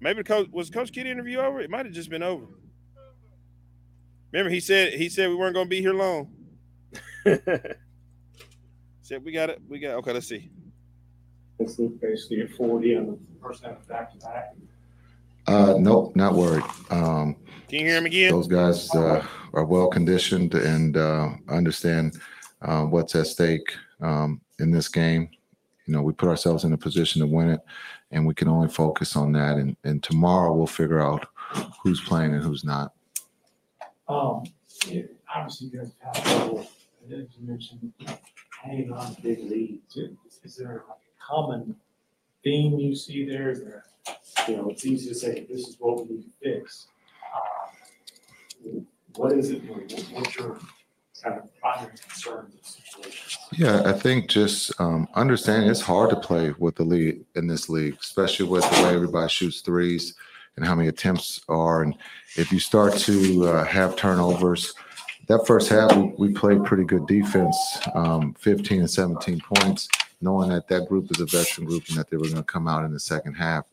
[0.00, 1.60] Maybe the coach was Coach Kitty interview over?
[1.60, 2.46] It might have just been over.
[4.32, 6.30] Remember, he said he said we weren't gonna be here long.
[9.04, 9.60] Said we got it.
[9.68, 10.12] We got okay.
[10.12, 10.50] Let's see.
[11.58, 14.54] This is basically a forty on the first half back to back.
[15.46, 16.64] Uh, nope, not worried.
[16.90, 17.36] Um,
[17.68, 18.32] Can you hear him again?
[18.32, 22.18] those guys uh, are well conditioned and uh, understand
[22.62, 25.28] uh, what's at stake um, in this game.
[25.86, 27.60] You know, we put ourselves in a position to win it,
[28.10, 29.56] and we can only focus on that.
[29.56, 31.26] And, and tomorrow we'll figure out
[31.82, 32.92] who's playing and who's not.
[34.08, 34.44] Um,
[34.88, 35.02] yeah,
[35.34, 36.60] obviously you guys have had trouble,
[37.06, 37.92] as you mentioned,
[38.62, 39.96] hanging on to big leads.
[39.96, 41.76] Is- Is there a common
[42.42, 43.50] theme you see there?
[43.50, 43.84] Is there,
[44.48, 46.86] you know, it's easy to say, this is what we need to fix.
[47.34, 48.80] Uh,
[49.16, 50.58] What is it, what- what's your
[51.22, 53.40] kind of primary concern in this situation?
[53.56, 57.68] Yeah, I think just um, understanding it's hard to play with the lead in this
[57.68, 60.14] league, especially with the way everybody shoots threes
[60.56, 61.82] and how many attempts are.
[61.82, 61.94] And
[62.36, 64.74] if you start to uh, have turnovers,
[65.28, 67.56] that first half we, we played pretty good defense,
[67.94, 69.88] um, 15 and 17 points,
[70.20, 72.66] knowing that that group is a veteran group and that they were going to come
[72.66, 73.64] out in the second half.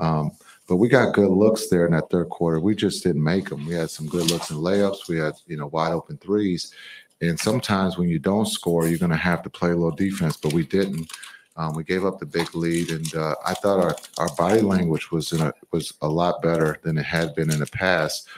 [0.00, 0.32] Um,
[0.66, 2.60] but we got good looks there in that third quarter.
[2.60, 3.66] We just didn't make them.
[3.66, 5.08] We had some good looks and layups.
[5.08, 6.72] We had you know wide open threes.
[7.20, 10.36] And sometimes when you don't score, you're going to have to play a little defense,
[10.36, 11.12] but we didn't.
[11.56, 15.10] Um, we gave up the big lead, and uh, I thought our, our body language
[15.10, 18.28] was in a, was a lot better than it had been in the past.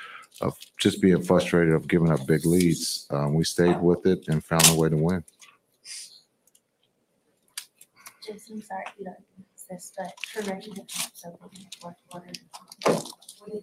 [0.40, 4.42] Of just being frustrated of giving up big leads, um, we stayed with it and
[4.42, 5.22] found a way to win.
[8.24, 9.16] Jason, sorry you don't
[9.72, 10.80] this, but for Reggie to
[11.22, 12.32] come in the fourth quarter,
[13.38, 13.62] what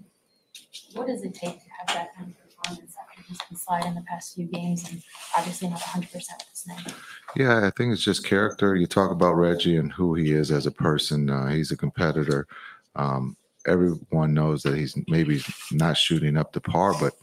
[0.94, 4.02] what does it take to have that kind of performance after he's been sliding the
[4.02, 5.02] past few games and
[5.38, 6.96] obviously not hundred percent with his name?
[7.36, 8.76] Yeah, I think it's just character.
[8.76, 11.30] You talk about Reggie and who he is as a person.
[11.30, 12.48] Uh, he's a competitor.
[12.96, 13.38] Um,
[13.68, 15.42] everyone knows that he's maybe
[15.72, 17.14] not shooting up to par, but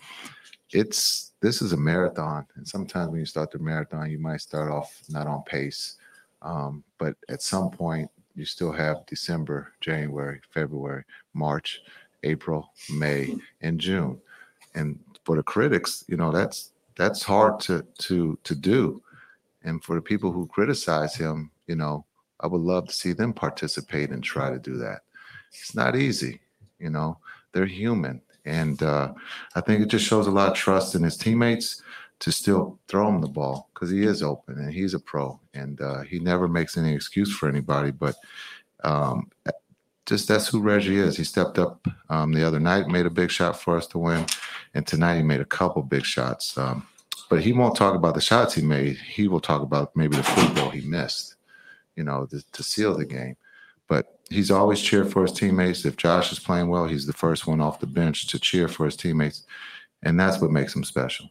[0.72, 4.70] it's this is a marathon, and sometimes when you start the marathon, you might start
[4.70, 5.96] off not on pace,
[6.42, 11.80] um, but at some point you still have December, January, February, March,
[12.22, 14.20] April, May, and June,
[14.74, 19.02] and for the critics, you know that's that's hard to to to do.
[19.64, 22.04] And for the people who criticize him, you know,
[22.40, 25.00] I would love to see them participate and try to do that.
[25.52, 26.40] It's not easy,
[26.78, 27.18] you know,
[27.52, 28.22] they're human.
[28.44, 29.12] And uh,
[29.56, 31.82] I think it just shows a lot of trust in his teammates
[32.20, 35.80] to still throw him the ball because he is open and he's a pro and
[35.80, 37.90] uh, he never makes any excuse for anybody.
[37.90, 38.16] But
[38.84, 39.30] um,
[40.06, 41.16] just that's who Reggie is.
[41.16, 44.24] He stepped up um, the other night, made a big shot for us to win.
[44.74, 46.56] And tonight he made a couple big shots.
[46.56, 46.86] Um,
[47.28, 48.96] but he won't talk about the shots he made.
[48.96, 51.34] He will talk about maybe the football he missed,
[51.96, 53.36] you know, to, to seal the game.
[53.88, 55.84] But he's always cheered for his teammates.
[55.84, 58.84] If Josh is playing well, he's the first one off the bench to cheer for
[58.84, 59.44] his teammates,
[60.02, 61.30] and that's what makes him special.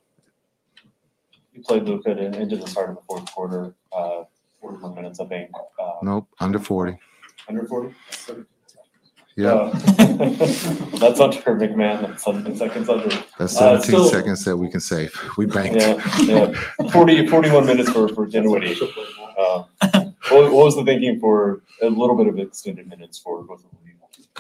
[1.56, 4.24] You played Luka into the start of the fourth quarter, uh,
[4.60, 5.52] forty-one minutes, I think.
[5.82, 6.98] Uh, Nope, under forty.
[7.48, 7.96] Under forty?
[9.38, 9.72] Yeah, Uh,
[10.98, 13.10] That's under McMahon, that's seventeen seconds under.
[13.38, 15.14] that's uh, 17 still- seconds that we can save.
[15.38, 15.76] We banked.
[15.82, 18.78] Yeah, yeah, 40, 41 minutes for, for Dinwiddie.
[19.38, 19.64] Uh,
[20.32, 23.70] What, what was the thinking for a little bit of extended minutes for both of
[23.70, 23.96] the lead,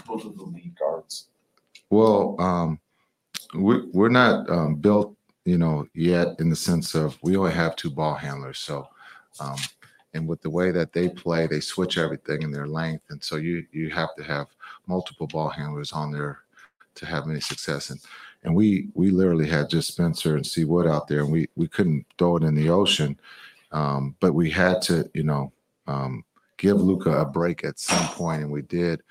[0.08, 1.28] both of the lead guards?
[1.92, 2.80] Well, um,
[3.54, 5.15] we, we're not um, built,
[5.46, 8.60] you know, yet in the sense of we only have two ball handlers.
[8.60, 8.88] So,
[9.40, 9.58] um,
[10.14, 13.36] and with the way that they play, they switch everything in their length, and so
[13.36, 14.48] you you have to have
[14.88, 16.40] multiple ball handlers on there
[16.96, 17.90] to have any success.
[17.90, 18.00] And
[18.44, 21.68] and we we literally had just Spencer and C Wood out there, and we we
[21.68, 23.20] couldn't throw it in the ocean,
[23.72, 25.52] um, but we had to, you know,
[25.88, 26.24] um,
[26.58, 29.02] give Luka a break at some point, and we did.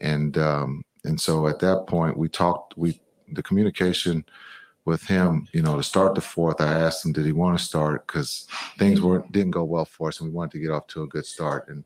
[0.00, 2.76] and um, and so at that point we talked.
[2.76, 3.00] We
[3.32, 4.24] the communication
[4.88, 6.60] with him, you know, to start the fourth.
[6.60, 10.08] I asked him, did he want to start because things weren't didn't go well for
[10.08, 11.68] us, and we wanted to get off to a good start.
[11.68, 11.84] And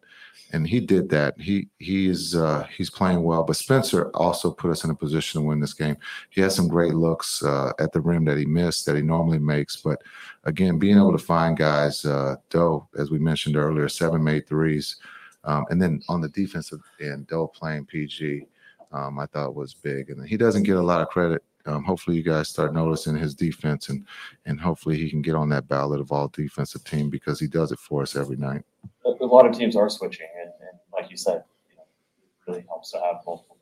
[0.52, 1.38] and he did that.
[1.40, 3.42] He he is uh, he's playing well.
[3.42, 5.96] But Spencer also put us in a position to win this game.
[6.30, 9.38] He had some great looks uh, at the rim that he missed that he normally
[9.38, 9.76] makes.
[9.76, 10.00] But
[10.44, 14.96] again, being able to find guys, uh, Doe, as we mentioned earlier, seven made threes,
[15.44, 18.46] um, and then on the defensive end, Doe playing PG.
[18.92, 21.42] Um, I thought was big, and he doesn't get a lot of credit.
[21.66, 24.06] Um, hopefully, you guys start noticing his defense, and
[24.46, 27.72] and hopefully he can get on that ballot of all defensive team because he does
[27.72, 28.64] it for us every night.
[29.04, 32.64] A, lot of teams are switching, and, and like you said, you know, it really
[32.68, 33.56] helps to have multiple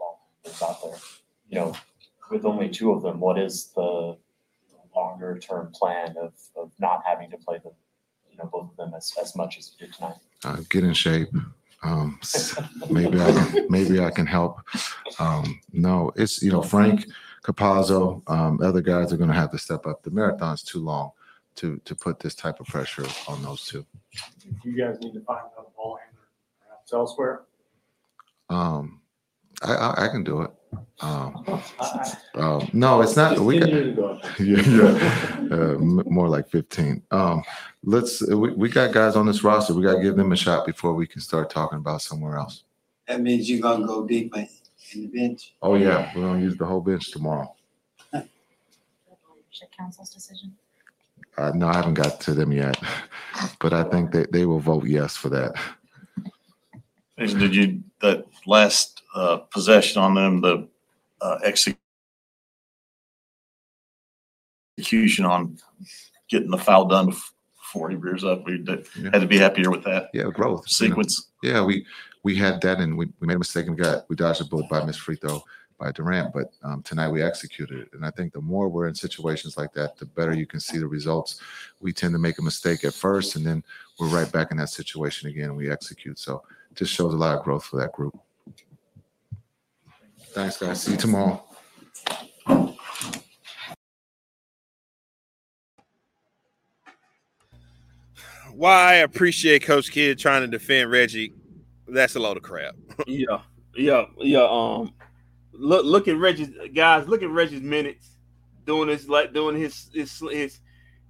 [0.44, 0.98] handlers out there.
[1.48, 1.74] You know,
[2.30, 4.16] with only two of them, what is the
[4.94, 7.72] longer term plan of, of not having to play them,
[8.30, 10.16] you know, both of them as, as much as you did tonight?
[10.44, 11.28] Uh, get in shape.
[11.82, 12.20] Um,
[12.90, 14.60] maybe I can, maybe I can help.
[15.18, 17.06] Um, no, it's you know Frank
[17.42, 18.22] Campazzo.
[18.28, 20.02] Um, other guys are going to have to step up.
[20.02, 21.12] The marathon's too long
[21.56, 23.84] to to put this type of pressure on those two.
[24.64, 26.28] You guys need to find another ball handler
[26.66, 27.42] perhaps elsewhere.
[28.48, 29.00] Um,
[29.62, 30.50] I, I I can do it.
[31.00, 31.62] Um,
[32.34, 33.38] um, no, it's not.
[33.38, 34.20] We got, 10 years ago.
[34.38, 35.56] yeah, yeah.
[35.56, 37.02] Uh, more like 15.
[37.10, 37.42] Um,
[37.82, 39.74] let's, we, we got guys on this roster.
[39.74, 42.64] We got to give them a shot before we can start talking about somewhere else.
[43.08, 44.48] That means you're gonna go deep in
[44.94, 45.54] in the bench.
[45.62, 46.10] Oh, yeah.
[46.14, 47.54] We're going to use the whole bench tomorrow.
[49.52, 50.54] Should council's decision.
[51.36, 52.76] Uh, no, I haven't got to them yet,
[53.58, 55.54] but I think that they will vote yes for that.
[57.18, 60.68] Did you, that last uh, possession on them, the
[61.20, 61.76] uh, execution
[65.24, 65.58] on
[66.28, 69.10] getting the foul done bef- before he rears up, we did- Yeah.
[69.12, 70.64] had to be happier with that Yeah, growth.
[70.68, 70.90] you know.
[70.90, 71.28] sequence.
[71.42, 71.86] Yeah, we,
[72.22, 74.44] we had that and we, we made a mistake and we got, we dodged a
[74.44, 75.42] bullet by Miss Free Throw
[75.78, 77.88] by Durant, but um, tonight we executed it.
[77.94, 80.76] And I think the more we're in situations like that, the better you can see
[80.76, 81.40] the results.
[81.80, 83.64] We tend to make a mistake at first and then
[83.98, 86.18] we're right back in that situation again and we execute.
[86.18, 88.18] So it just shows a lot of growth for that group.
[90.32, 90.82] Thanks, guys.
[90.82, 91.42] See you tomorrow.
[98.52, 101.32] Why I appreciate Coach Kidd trying to defend Reggie,
[101.92, 102.74] that's a load of crap.
[103.06, 103.40] Yeah,
[103.76, 104.46] yeah, yeah.
[104.50, 104.92] Um,
[105.52, 107.06] look, look at Reggie's guys.
[107.08, 108.08] Look at Reggie's minutes
[108.66, 110.60] doing this, like doing his his his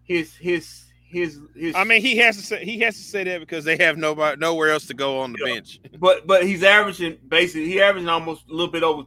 [0.04, 1.74] his his his his.
[1.74, 4.38] I mean, he has to say he has to say that because they have nobody
[4.38, 5.54] nowhere else to go on the Yeah.
[5.54, 5.80] bench.
[5.98, 9.04] but but he's averaging basically he averaging almost a little bit over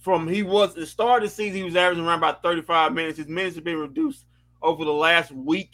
[0.00, 3.16] from he was the start of the season he was averaging around about 35 minutes
[3.18, 4.26] his minutes have been reduced
[4.60, 5.70] over the last week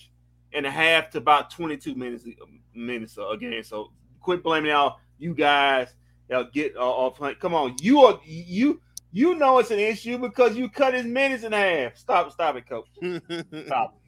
[0.53, 2.25] and a half to about 22 minutes
[2.73, 5.95] minutes a game so quit blaming all you guys
[6.33, 7.37] uh, get uh, uh, playing.
[7.37, 8.81] come on you are you
[9.13, 12.69] you know it's an issue because you cut his minutes in half stop stop it
[12.69, 13.21] coach no,
[13.67, 14.01] stop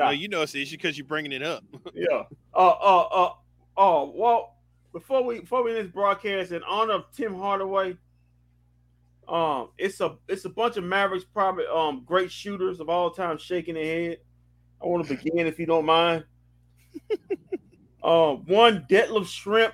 [0.00, 1.62] stop you know it's the issue because you're bringing it up.
[1.94, 2.22] yeah.
[2.54, 3.32] Uh, uh, uh,
[3.76, 4.56] oh, well,
[4.92, 7.96] before we before we end this broadcast, in honor of Tim Hardaway,
[9.28, 13.38] um, it's a it's a bunch of Mavericks, probably um great shooters of all time,
[13.38, 14.18] shaking their head.
[14.82, 16.24] I want to begin, if you don't mind.
[18.02, 19.72] um, one Detlef Schrempf.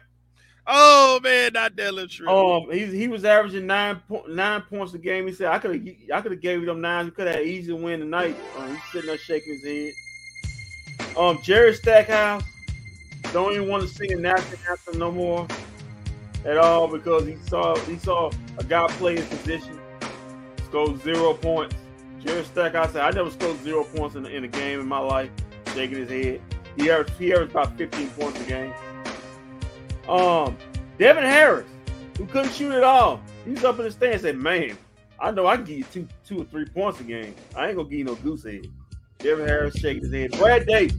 [0.69, 2.65] Oh man, not Dylan Schrempf.
[2.65, 5.27] Um, he he was averaging nine po- nine points a game.
[5.27, 7.05] He said, "I could have I could have gave them nine.
[7.05, 11.17] We could have easy win tonight." Um, he's sitting there shaking his head.
[11.17, 12.43] Um, Jerry Stackhouse
[13.33, 15.47] don't even want to sing a national anthem no more
[16.45, 19.79] at all because he saw he saw a guy play his position,
[20.65, 21.77] scored zero points.
[22.21, 25.31] Jerry Stackhouse said, "I never scored zero points in, in a game in my life."
[25.75, 26.41] Shaking his head.
[26.77, 28.73] He averaged he about 15 points a game.
[30.09, 30.57] Um,
[30.99, 31.67] Devin Harris,
[32.17, 34.77] who couldn't shoot at all, he's up in the stand and said, "Man,
[35.21, 37.35] I know I can give you two, two or three points a game.
[37.55, 38.71] I ain't gonna give you no goose egg."
[39.19, 40.33] Devin Harris shaking his head.
[40.33, 40.97] Brad Davis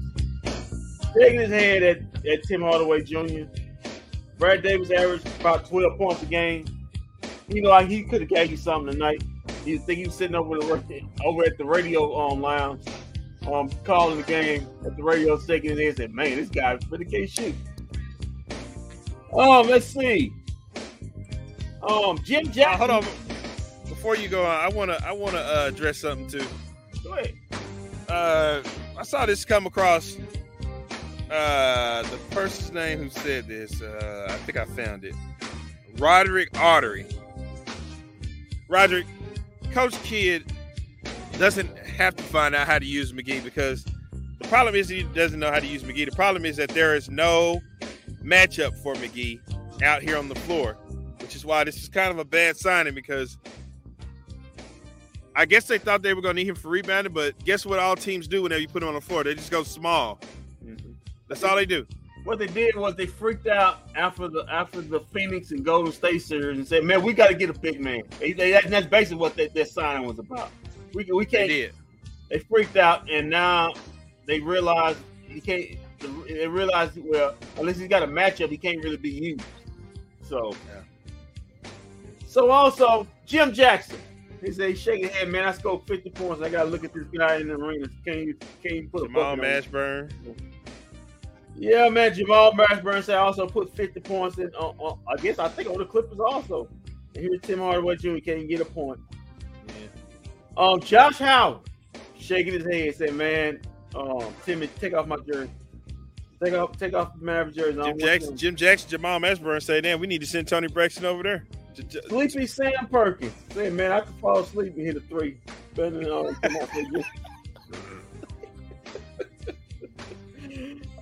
[1.18, 3.46] shaking his head at, at Tim Hardaway Jr.
[4.38, 6.66] Brad Davis averaged about 12 points a game.
[7.48, 9.24] You know, like he could have gave you something tonight.
[9.66, 12.86] You think he was sitting over the over at the radio um lounge,
[13.52, 17.06] um, calling the game at the radio, shaking his head, said, "Man, this guy really
[17.06, 17.56] can't shoot."
[19.38, 20.34] Um, let's see.
[21.88, 22.90] Um, Jim Uh, Jackson.
[22.90, 23.04] hold on.
[23.88, 26.48] Before you go on, I wanna I wanna uh, address something too.
[27.04, 27.36] Go ahead.
[28.10, 28.62] Uh,
[28.98, 30.18] I saw this come across.
[31.30, 33.82] Uh, the person's name who said this.
[33.82, 35.14] Uh, I think I found it.
[35.98, 37.06] Roderick Artery.
[38.70, 39.06] Roderick,
[39.72, 40.52] Coach Kidd
[41.38, 43.86] doesn't have to find out how to use McGee because
[44.40, 46.10] the problem is he doesn't know how to use McGee.
[46.10, 47.62] The problem is that there is no
[48.28, 49.40] matchup for McGee
[49.84, 50.78] out here on the floor.
[51.22, 53.38] which is why this is kind of a bad signing because
[55.36, 57.78] I guess they thought they were going to need him for rebounding, but guess what?
[57.80, 60.20] All teams do whenever you put him on the floor, they just go small.
[60.66, 60.92] Mm-hmm.
[61.28, 61.86] That's all they do.
[62.24, 66.24] What they did was they freaked out after the after the Phoenix and Golden State
[66.24, 69.18] series and said, "Man, we got to get a big man." They, they, that's basically
[69.18, 70.50] what they, that signing was about.
[70.94, 71.50] We we They can't.
[71.50, 71.74] did.
[72.30, 73.74] They freaked out, and now
[74.26, 74.98] they realize
[75.28, 75.78] he can't.
[76.00, 79.44] They realize well, unless he's got a matchup, he can't really be used.
[80.22, 80.56] So,
[82.28, 84.00] so also Jim Jackson.
[84.44, 85.46] He said he's shaking head, man.
[85.46, 86.44] I scored 50 points.
[86.44, 87.88] I gotta look at this guy in the arena.
[88.06, 89.64] Can you can you put Jamal bucket on him?
[89.64, 90.12] Mashburn.
[91.56, 92.14] Yeah, man.
[92.14, 94.52] Jamal Mashburn said also put 50 points in.
[94.60, 96.68] Uh, uh, I guess I think on the Clippers also.
[97.16, 98.20] And here's Tim Hardaway Jr.
[98.20, 99.00] Can you get a point?
[100.56, 101.62] Um, Josh Howard
[102.18, 103.60] shaking his head, said, "Man,
[103.96, 105.50] um, Timmy, take off my jersey.
[106.44, 107.82] Take off, take off the Maverick jersey.
[107.82, 111.06] Jim Jackson, them." Jim Jackson, Jamal Mashburn say, "Damn, we need to send Tony Braxton
[111.06, 111.46] over there."
[112.10, 115.38] Sleepy Sam Perkins said, "Man, I could fall asleep and hit a three.
[115.76, 117.04] Better than come on, say,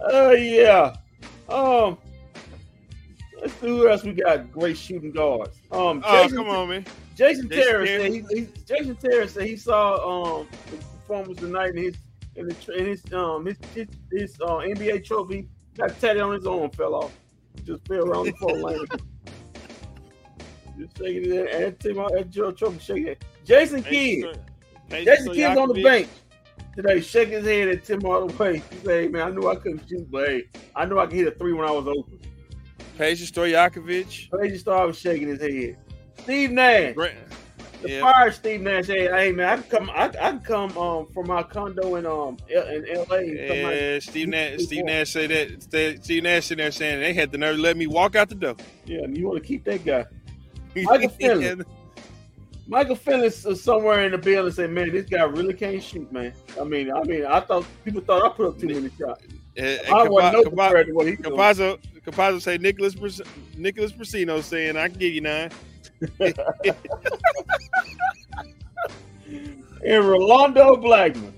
[0.01, 0.95] Oh yeah.
[1.49, 1.97] Um,
[3.39, 4.51] let's see who else we got.
[4.51, 5.57] Great shooting guards.
[5.71, 6.85] Um, Oh, come on, man.
[7.15, 11.69] Jason Jason Terry said he, he Jason Terry said he saw um the performance tonight
[11.69, 11.95] in his
[12.35, 16.45] in, the, in his um his his, his uh, NBA trophy got tatted on his
[16.45, 17.11] arm fell off.
[17.63, 18.85] Just fell around the floor lane.
[20.77, 23.25] Just shaking it and Tim and Joe Trophy shaking it.
[23.45, 24.39] Jason Kidd.
[24.89, 26.09] Jason Kidd's on the bench
[26.75, 28.57] today, shaking his head at Tim Hardaway.
[28.57, 30.43] He said, hey, man, I knew I couldn't shoot, but hey,
[30.75, 32.19] I knew I could hit a three when I was open.
[32.97, 34.29] Peja Stojakovic.
[34.29, 35.77] Crazy Star was shaking his head.
[36.19, 36.95] Steve Nash.
[36.95, 37.17] Grant.
[37.87, 38.01] Yeah.
[38.01, 38.87] fire Steve Nash.
[38.87, 39.89] Hey, hey man, I can come.
[39.89, 43.19] I, I can come um from my condo in um in L.A.
[43.19, 44.59] and come out- Yeah, Steve Nash.
[44.61, 45.29] Steve Nash said
[45.69, 46.03] that.
[46.03, 48.35] Steve Nash sitting there saying they had the nerve to let me walk out the
[48.35, 48.55] door.
[48.85, 50.05] Yeah, you want to keep that guy.
[50.75, 51.65] Michael Finley.
[52.67, 56.33] Michael Phillips is somewhere in the building say, man, this guy really can't shoot, man.
[56.59, 59.23] I mean, I mean, I thought people thought I put up too many shots.
[59.55, 61.15] And, I wasn't no compared to what he.
[61.15, 62.95] Campazzo, Campazzo say Nicholas
[63.55, 65.51] Nicholas Brussino saying I can give you nine.
[69.85, 71.33] And Rolando Blackman.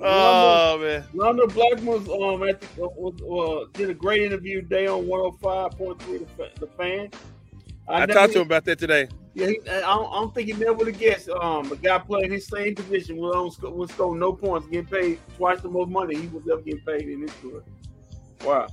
[0.00, 5.04] Oh man, Rolando Blackman um at the, was, uh, did a great interview today on
[5.04, 6.26] 105.3
[6.58, 7.10] the, fan.
[7.88, 9.08] I, never- talked to him about that today.
[9.34, 11.28] Yeah, he, I, don't, I don't think he never would have guessed.
[11.28, 15.60] Um, a guy playing his same position will will score no points, getting paid twice
[15.60, 17.62] the most money he was ever getting paid in his career.
[18.44, 18.66] Wow.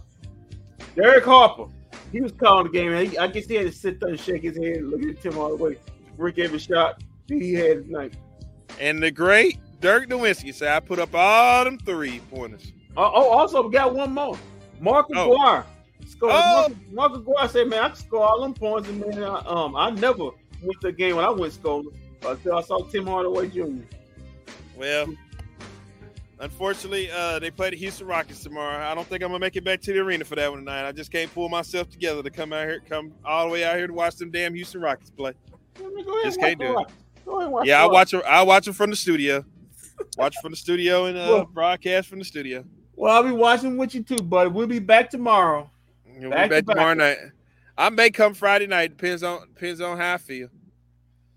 [0.95, 1.65] Derek Harper,
[2.11, 3.09] he was calling the game.
[3.09, 5.21] He, I guess he had to sit there and shake his head, and look at
[5.21, 5.77] Tim all the Hardaway,
[6.17, 8.13] Rick every shot he had tonight.
[8.79, 12.71] And the great Dirk Nowitzki said I put up all them three pointers.
[12.97, 14.37] Oh, oh, also we got one more.
[14.79, 15.33] Mark Oh.
[15.33, 15.65] Aguirre.
[16.07, 16.67] Scored, Oh.
[16.91, 19.75] Mark, Mark Aguirre said, "Man, I can score all them points, and man, I, um,
[19.75, 20.25] I never
[20.61, 21.87] went to the game when I went scoring
[22.25, 23.83] until I saw Tim Hardaway Jr."
[24.77, 25.07] Well,
[26.41, 28.83] unfortunately, uh, they play the Houston Rockets tomorrow.
[28.85, 30.87] I don't think I'm gonna make it back to the arena for that one tonight.
[30.87, 33.77] I just can't pull myself together to come out here, come all the way out
[33.77, 35.33] here to watch them damn Houston Rockets play.
[36.23, 36.87] Just can't do it.
[37.25, 38.21] Go ahead watch Yeah, I watch them.
[38.27, 39.45] I watch them from the studio.
[40.17, 42.65] Watch from the studio and uh, Well- broadcast from the studio.
[42.95, 44.49] Well, I'll be watching with you too, buddy.
[44.49, 45.71] We'll be back tomorrow.
[46.05, 46.75] We'll Back be back back.
[46.75, 47.17] tomorrow night.
[47.77, 48.95] I may come Friday night.
[48.97, 50.49] Depends on depends on how I feel.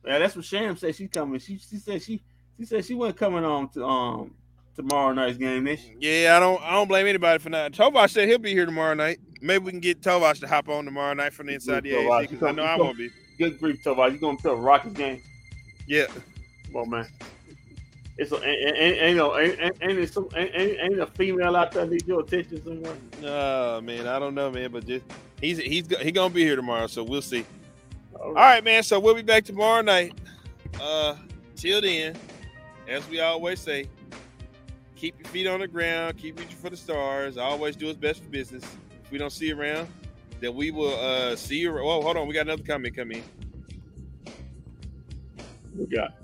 [0.04, 0.94] Yeah, that's what Sham said.
[0.94, 1.38] She's coming.
[1.40, 2.22] She she said she
[2.58, 4.34] she said she wasn't coming on to um
[4.76, 5.64] tomorrow night's game.
[5.64, 7.72] This Yeah, I don't I don't blame anybody for that.
[7.72, 9.20] Tovash said he'll be here tomorrow night.
[9.40, 12.08] Maybe we can get Tovash to hop on tomorrow night from the inside the Tovash,
[12.08, 13.10] AAC because I know I won't be.
[13.38, 14.12] good grief, Tobias.
[14.12, 15.22] You going to a Rockets game?
[15.86, 16.06] Yeah.
[16.72, 17.06] Well, man.
[18.16, 21.72] It's a, ain't, ain't, ain't, no- ain't, ain't, ain't, some, ain't, ain't a female out
[21.72, 22.94] there need your attention somewhere.
[23.24, 25.04] Oh man, I don't know, man, but just
[25.40, 27.44] he's he's he gonna be here tomorrow, so we'll see.
[28.14, 28.84] All All right, man.
[28.84, 30.14] So we'll be back tomorrow night.
[30.80, 31.16] Uh,
[31.56, 32.14] till then,
[32.88, 33.88] as we always say,
[34.96, 37.36] keep your feet on the ground, keep reaching for the stars.
[37.36, 38.64] Always do what's best for business.
[39.04, 39.88] If we don't see you around,
[40.40, 41.76] then we will uh see you.
[41.78, 43.22] Oh, hold on, we got another comment coming.
[45.76, 46.14] We got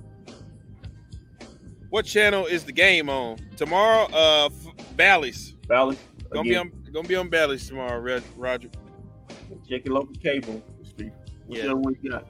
[1.91, 4.05] What channel is the game on tomorrow?
[4.13, 5.57] Uh, F- Bally's.
[5.67, 5.97] Valley.
[6.31, 8.69] Gonna be on gonna be on Bally's tomorrow, Red- Roger.
[9.69, 10.63] Check your local cable.
[11.47, 11.73] What Yeah.
[11.73, 12.27] one you got?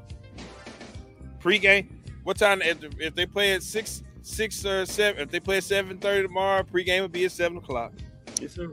[1.41, 2.01] Pre-game.
[2.25, 2.63] What time?
[2.63, 6.23] If, if they play at six, six or seven, if they play at seven thirty
[6.27, 7.93] tomorrow, pre-game will be at seven o'clock.
[8.41, 8.73] Yes, sir.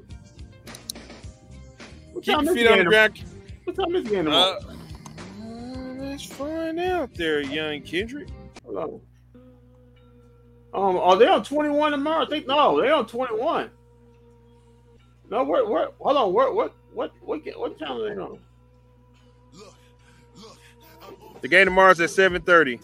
[2.14, 3.24] What Keep your feet on the ground.
[3.66, 4.78] What time is the game Uh, tomorrow?
[6.00, 8.30] let's find out there, young Kendrick.
[8.66, 9.02] Hold on.
[10.74, 12.26] Um, are they on 21 tomorrow?
[12.26, 13.70] I think no, they're on 21.
[15.30, 15.70] No, what?
[15.70, 18.40] where, hold on, where, what, what, what, what time are they on?
[19.54, 19.76] Look,
[20.36, 20.58] look.
[21.42, 22.80] The game tomorrow is at seven thirty.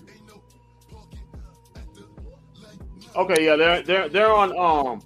[3.16, 5.02] Okay, yeah, they're they're they're on um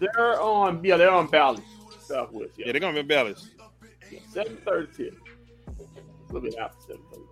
[0.00, 1.62] they're on yeah they're on Bally
[2.00, 3.34] Southwest Yeah, yeah, they're gonna be in
[4.10, 5.18] yeah seven thirty tip
[5.78, 7.24] a little bit after seven thirty.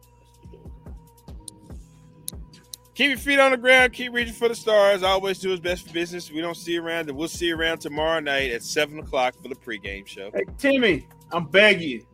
[2.95, 3.93] Keep your feet on the ground.
[3.93, 5.03] Keep reaching for the stars.
[5.03, 6.31] Always do his best for business.
[6.31, 7.11] We don't see around.
[7.11, 10.31] We'll see you around tomorrow night at seven o'clock for the pregame show.
[10.33, 12.07] Hey Timmy, I'm begging you,